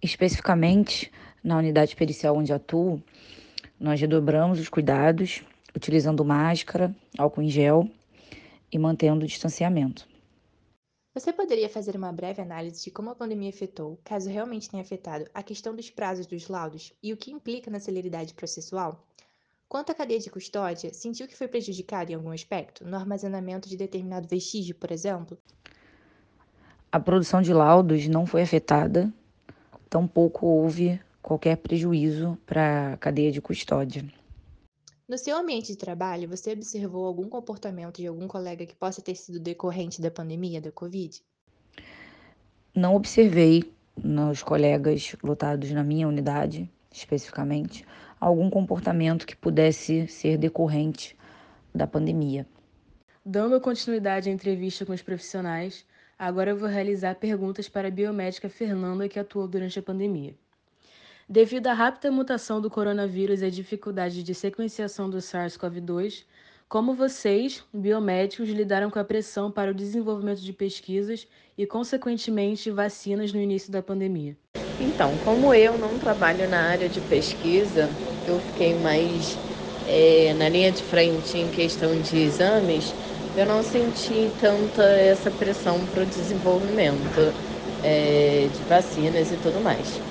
Especificamente, 0.00 1.12
na 1.44 1.58
unidade 1.58 1.94
pericial 1.94 2.36
onde 2.36 2.52
atuo, 2.52 3.02
nós 3.78 4.00
redobramos 4.00 4.58
os 4.58 4.68
cuidados, 4.68 5.42
utilizando 5.76 6.24
máscara, 6.24 6.94
álcool 7.18 7.42
em 7.42 7.50
gel 7.50 7.90
e 8.72 8.78
mantendo 8.78 9.24
o 9.24 9.28
distanciamento. 9.28 10.08
Você 11.12 11.32
poderia 11.32 11.68
fazer 11.68 11.96
uma 11.96 12.12
breve 12.12 12.40
análise 12.40 12.84
de 12.84 12.90
como 12.92 13.10
a 13.10 13.16
pandemia 13.16 13.50
afetou, 13.50 14.00
caso 14.04 14.30
realmente 14.30 14.70
tenha 14.70 14.82
afetado, 14.82 15.24
a 15.34 15.42
questão 15.42 15.74
dos 15.74 15.90
prazos 15.90 16.24
dos 16.24 16.46
laudos 16.46 16.92
e 17.02 17.12
o 17.12 17.16
que 17.16 17.32
implica 17.32 17.68
na 17.68 17.80
celeridade 17.80 18.32
processual? 18.32 19.04
Quanto 19.68 19.90
à 19.90 19.94
cadeia 19.94 20.20
de 20.20 20.30
custódia, 20.30 20.94
sentiu 20.94 21.26
que 21.26 21.36
foi 21.36 21.48
prejudicada 21.48 22.12
em 22.12 22.14
algum 22.14 22.30
aspecto, 22.30 22.84
no 22.84 22.96
armazenamento 22.96 23.68
de 23.68 23.76
determinado 23.76 24.28
vestígio, 24.28 24.76
por 24.76 24.92
exemplo? 24.92 25.36
A 26.92 27.00
produção 27.00 27.42
de 27.42 27.52
laudos 27.52 28.06
não 28.06 28.24
foi 28.24 28.42
afetada, 28.42 29.12
tampouco 29.88 30.46
houve 30.46 31.00
qualquer 31.20 31.56
prejuízo 31.56 32.38
para 32.46 32.92
a 32.92 32.96
cadeia 32.96 33.32
de 33.32 33.40
custódia. 33.40 34.04
No 35.10 35.18
seu 35.18 35.36
ambiente 35.36 35.72
de 35.72 35.76
trabalho, 35.76 36.28
você 36.28 36.52
observou 36.52 37.04
algum 37.04 37.28
comportamento 37.28 37.96
de 37.96 38.06
algum 38.06 38.28
colega 38.28 38.64
que 38.64 38.76
possa 38.76 39.02
ter 39.02 39.16
sido 39.16 39.40
decorrente 39.40 40.00
da 40.00 40.08
pandemia 40.08 40.60
da 40.60 40.70
Covid? 40.70 41.20
Não 42.72 42.94
observei 42.94 43.74
nos 43.96 44.40
colegas 44.40 45.16
lotados 45.20 45.68
na 45.72 45.82
minha 45.82 46.06
unidade, 46.06 46.70
especificamente, 46.92 47.84
algum 48.20 48.48
comportamento 48.48 49.26
que 49.26 49.34
pudesse 49.34 50.06
ser 50.06 50.38
decorrente 50.38 51.18
da 51.74 51.88
pandemia. 51.88 52.46
Dando 53.26 53.60
continuidade 53.60 54.30
à 54.30 54.32
entrevista 54.32 54.86
com 54.86 54.92
os 54.92 55.02
profissionais, 55.02 55.84
agora 56.16 56.50
eu 56.50 56.56
vou 56.56 56.68
realizar 56.68 57.16
perguntas 57.16 57.68
para 57.68 57.88
a 57.88 57.90
biomédica 57.90 58.48
Fernanda, 58.48 59.08
que 59.08 59.18
atuou 59.18 59.48
durante 59.48 59.76
a 59.76 59.82
pandemia. 59.82 60.36
Devido 61.32 61.68
à 61.68 61.72
rápida 61.74 62.10
mutação 62.10 62.60
do 62.60 62.68
coronavírus 62.68 63.40
e 63.40 63.44
à 63.44 63.50
dificuldade 63.50 64.20
de 64.24 64.34
sequenciação 64.34 65.08
do 65.08 65.18
SARS-CoV-2, 65.18 66.24
como 66.68 66.92
vocês, 66.92 67.64
biomédicos, 67.72 68.48
lidaram 68.48 68.90
com 68.90 68.98
a 68.98 69.04
pressão 69.04 69.48
para 69.48 69.70
o 69.70 69.74
desenvolvimento 69.74 70.40
de 70.40 70.52
pesquisas 70.52 71.28
e, 71.56 71.64
consequentemente, 71.68 72.68
vacinas 72.72 73.32
no 73.32 73.40
início 73.40 73.70
da 73.70 73.80
pandemia? 73.80 74.36
Então, 74.76 75.20
como 75.20 75.54
eu 75.54 75.78
não 75.78 75.98
trabalho 76.00 76.48
na 76.48 76.68
área 76.68 76.88
de 76.88 77.00
pesquisa, 77.00 77.96
eu 78.24 78.40
fiquei 78.40 78.74
mais 78.74 79.40
é, 79.84 80.34
na 80.34 80.48
linha 80.48 80.72
de 80.72 80.82
frente 80.82 81.38
em 81.38 81.48
questão 81.48 82.00
de 82.00 82.16
exames, 82.18 82.96
eu 83.36 83.46
não 83.46 83.62
senti 83.62 84.30
tanta 84.36 84.82
essa 84.82 85.30
pressão 85.30 85.86
para 85.86 86.02
o 86.02 86.06
desenvolvimento 86.06 87.36
é, 87.80 88.48
de 88.48 88.64
vacinas 88.64 89.30
e 89.30 89.38
tudo 89.38 89.60
mais. 89.60 90.02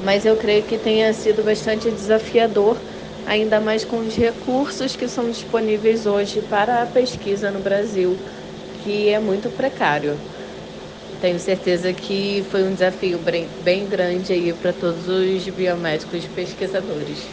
Mas 0.00 0.24
eu 0.24 0.36
creio 0.36 0.64
que 0.64 0.78
tenha 0.78 1.12
sido 1.12 1.42
bastante 1.42 1.90
desafiador, 1.90 2.84
ainda 3.24 3.60
mais 3.60 3.84
com 3.84 3.98
os 3.98 4.16
recursos 4.16 4.94
que 4.96 5.08
são 5.08 5.28
disponíveis 5.28 6.06
hoje 6.06 6.40
para 6.42 6.82
a 6.82 6.86
pesquisa 6.86 7.50
no 7.50 7.60
Brasil, 7.60 8.22
que 8.72 9.08
é 9.08 9.18
muito 9.18 9.50
precário. 9.50 10.22
Tenho 11.20 11.38
certeza 11.38 11.92
que 11.92 12.44
foi 12.44 12.62
um 12.62 12.72
desafio 12.72 13.18
bem, 13.18 13.88
grande 13.88 14.32
aí 14.32 14.52
para 14.54 14.72
todos 14.72 15.08
os 15.08 15.48
biomédicos 15.48 16.28
pesquisadores. 16.28 17.28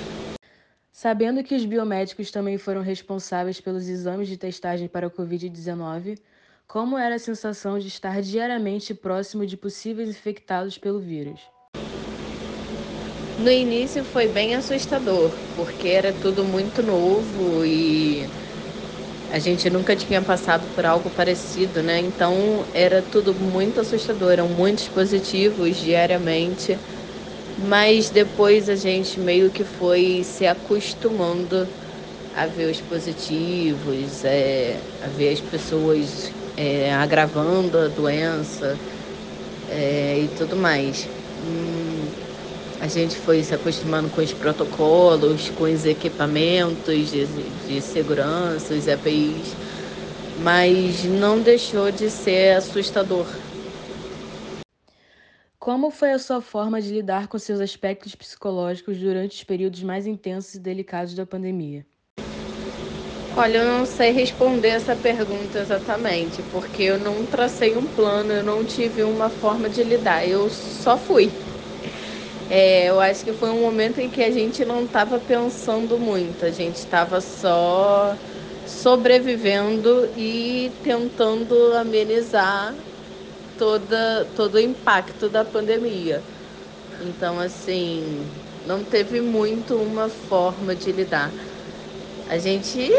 Sabendo 0.91 1.43
que 1.43 1.53
os 1.53 1.65
biomédicos 1.65 2.31
também 2.31 2.57
foram 2.57 2.81
responsáveis 2.81 3.61
pelos 3.61 3.87
exames 3.87 4.27
de 4.27 4.37
testagem 4.37 4.87
para 4.87 5.07
a 5.07 5.11
Covid-19, 5.11 6.17
como 6.67 6.97
era 6.97 7.15
a 7.15 7.19
sensação 7.19 7.77
de 7.77 7.87
estar 7.87 8.21
diariamente 8.21 8.93
próximo 8.95 9.45
de 9.45 9.55
possíveis 9.55 10.09
infectados 10.09 10.77
pelo 10.79 10.99
vírus? 10.99 11.54
No 13.37 13.51
início 13.51 14.05
foi 14.05 14.27
bem 14.29 14.55
assustador, 14.55 15.43
porque 15.53 15.87
era 15.89 16.13
tudo 16.13 16.45
muito 16.45 16.81
novo 16.81 17.65
e 17.65 18.31
a 19.29 19.39
gente 19.39 19.69
nunca 19.69 19.95
tinha 19.95 20.21
passado 20.23 20.69
por 20.69 20.85
algo 20.85 21.11
parecido, 21.11 21.81
né? 21.83 21.99
Então 21.99 22.69
era 22.73 23.01
tudo 23.03 23.35
muito 23.39 23.79
assustador, 23.81 24.31
eram 24.33 24.49
muitos 24.49 24.89
positivos 24.89 25.77
diariamente, 25.77 26.81
mas 27.55 28.11
depois 28.11 28.69
a 28.69 28.75
gente 28.75 29.19
meio 29.19 29.51
que 29.51 29.65
foi 29.65 30.23
se 30.23 30.47
acostumando 30.47 31.73
a 32.33 32.47
ver 32.47 32.71
os 32.71 32.81
positivos, 32.81 34.23
é, 34.25 34.89
a 35.01 35.09
ver 35.09 35.31
as 35.33 35.41
pessoas 35.41 36.35
é, 36.57 36.93
agravando 36.93 37.77
a 37.79 37.89
doença 37.89 38.81
é, 39.67 40.19
e 40.19 40.29
tudo 40.29 40.55
mais. 40.57 41.09
Hum, 41.35 41.94
a 42.79 42.87
gente 42.87 43.17
foi 43.17 43.43
se 43.43 43.53
acostumando 43.53 44.09
com 44.09 44.21
os 44.21 44.33
protocolos, 44.33 45.49
com 45.49 45.63
os 45.63 45.85
equipamentos 45.85 47.09
de, 47.09 47.25
de 47.51 47.81
segurança, 47.81 48.73
os 48.73 48.87
EPIs, 48.87 49.57
mas 50.35 51.03
não 51.05 51.41
deixou 51.41 51.91
de 51.91 52.09
ser 52.09 52.57
assustador. 52.57 53.27
Como 55.59 55.89
foi 55.89 56.11
a 56.11 56.19
sua 56.19 56.41
forma 56.41 56.81
de 56.81 56.93
lidar 56.93 57.27
com 57.27 57.39
seus 57.39 57.59
aspectos 57.59 58.13
psicológicos 58.15 58.97
durante 58.97 59.35
os 59.37 59.43
períodos 59.43 59.81
mais 59.83 60.05
intensos 60.05 60.55
e 60.55 60.59
delicados 60.59 61.15
da 61.15 61.25
pandemia? 61.25 61.85
Olha, 63.29 63.57
eu 63.59 63.65
não 63.65 63.85
sei 63.85 64.11
responder 64.11 64.69
essa 64.69 64.95
pergunta 64.95 65.59
exatamente, 65.59 66.41
porque 66.41 66.83
eu 66.83 66.97
não 66.97 67.25
tracei 67.25 67.75
um 67.77 67.87
plano, 67.87 68.31
eu 68.31 68.43
não 68.43 68.63
tive 68.65 69.03
uma 69.03 69.29
forma 69.29 69.69
de 69.69 69.83
lidar, 69.83 70.25
eu 70.27 70.49
só 70.49 70.97
fui. 70.97 71.44
É, 72.47 72.85
eu 72.89 72.99
acho 72.99 73.23
que 73.23 73.33
foi 73.33 73.49
um 73.49 73.61
momento 73.61 73.99
em 73.99 74.09
que 74.09 74.21
a 74.21 74.29
gente 74.31 74.63
não 74.65 74.85
estava 74.85 75.19
pensando 75.19 75.99
muito, 75.99 76.45
a 76.45 76.51
gente 76.51 76.75
estava 76.75 77.19
só 77.19 78.21
sobrevivendo 78.63 80.11
e 80.15 80.79
tentando 80.83 81.73
amenizar 81.73 82.85
toda, 83.57 84.25
todo 84.35 84.55
o 84.55 84.59
impacto 84.59 85.29
da 85.29 85.45
pandemia. 85.45 86.27
Então, 86.99 87.39
assim, 87.39 88.31
não 88.63 88.85
teve 88.85 89.21
muito 89.21 89.81
uma 89.81 90.09
forma 90.09 90.75
de 90.75 90.91
lidar. 90.91 91.35
A 92.25 92.37
gente 92.39 92.89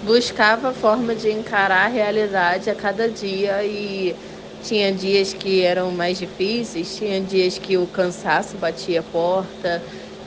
buscava 0.00 0.70
a 0.70 0.74
forma 0.74 1.14
de 1.14 1.30
encarar 1.30 1.86
a 1.86 1.88
realidade 1.88 2.68
a 2.68 2.74
cada 2.74 3.10
dia 3.10 3.64
e 3.64 4.18
tinha 4.62 4.92
dias 4.92 5.32
que 5.32 5.62
eram 5.62 5.90
mais 5.90 6.18
difíceis, 6.18 6.96
tinha 6.96 7.20
dias 7.20 7.58
que 7.58 7.76
o 7.76 7.86
cansaço 7.86 8.56
batia 8.56 9.00
a 9.00 9.02
porta, 9.02 9.82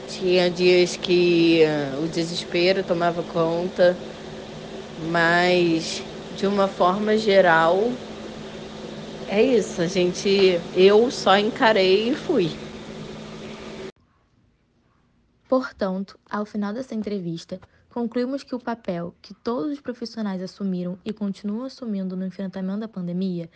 tinha 0.08 0.50
dias 0.50 0.96
que 0.98 1.64
uh, 1.64 2.04
o 2.04 2.08
desespero 2.08 2.84
tomava 2.84 3.24
conta, 3.24 3.98
mas 5.12 6.04
de 6.38 6.46
uma 6.46 6.68
forma 6.68 7.18
geral 7.18 7.92
é 9.28 9.42
isso, 9.42 9.82
a 9.82 9.88
gente 9.88 10.60
eu 10.76 11.10
só 11.10 11.38
encarei 11.38 12.10
e 12.10 12.16
fui. 12.16 12.52
Portanto, 15.48 16.20
ao 16.30 16.46
final 16.46 16.74
dessa 16.74 16.94
entrevista, 16.94 17.60
concluímos 17.90 18.44
que 18.44 18.54
o 18.54 18.60
papel 18.60 19.16
que 19.22 19.34
todos 19.34 19.72
os 19.72 19.82
profissionais 19.82 20.42
assumiram 20.42 21.00
e 21.06 21.14
continuam 21.14 21.66
assumindo 21.66 22.16
no 22.16 22.26
enfrentamento 22.26 22.82
da 22.82 22.88
pandemia 22.88 23.50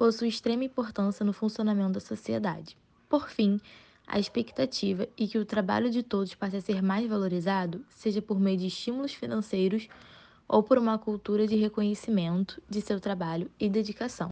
possui 0.00 0.28
extrema 0.28 0.64
importância 0.64 1.26
no 1.26 1.32
funcionamento 1.34 1.92
da 1.92 2.00
sociedade. 2.00 2.74
Por 3.06 3.28
fim, 3.28 3.60
a 4.06 4.18
expectativa 4.18 5.02
é 5.02 5.26
que 5.26 5.36
o 5.36 5.44
trabalho 5.44 5.90
de 5.90 6.02
todos 6.02 6.34
passe 6.34 6.56
a 6.56 6.60
ser 6.62 6.80
mais 6.82 7.06
valorizado, 7.06 7.84
seja 7.90 8.22
por 8.22 8.40
meio 8.40 8.56
de 8.56 8.68
estímulos 8.68 9.12
financeiros 9.12 9.88
ou 10.48 10.62
por 10.62 10.78
uma 10.78 10.96
cultura 10.98 11.46
de 11.46 11.54
reconhecimento 11.54 12.62
de 12.66 12.80
seu 12.80 12.98
trabalho 12.98 13.50
e 13.60 13.68
dedicação. 13.68 14.28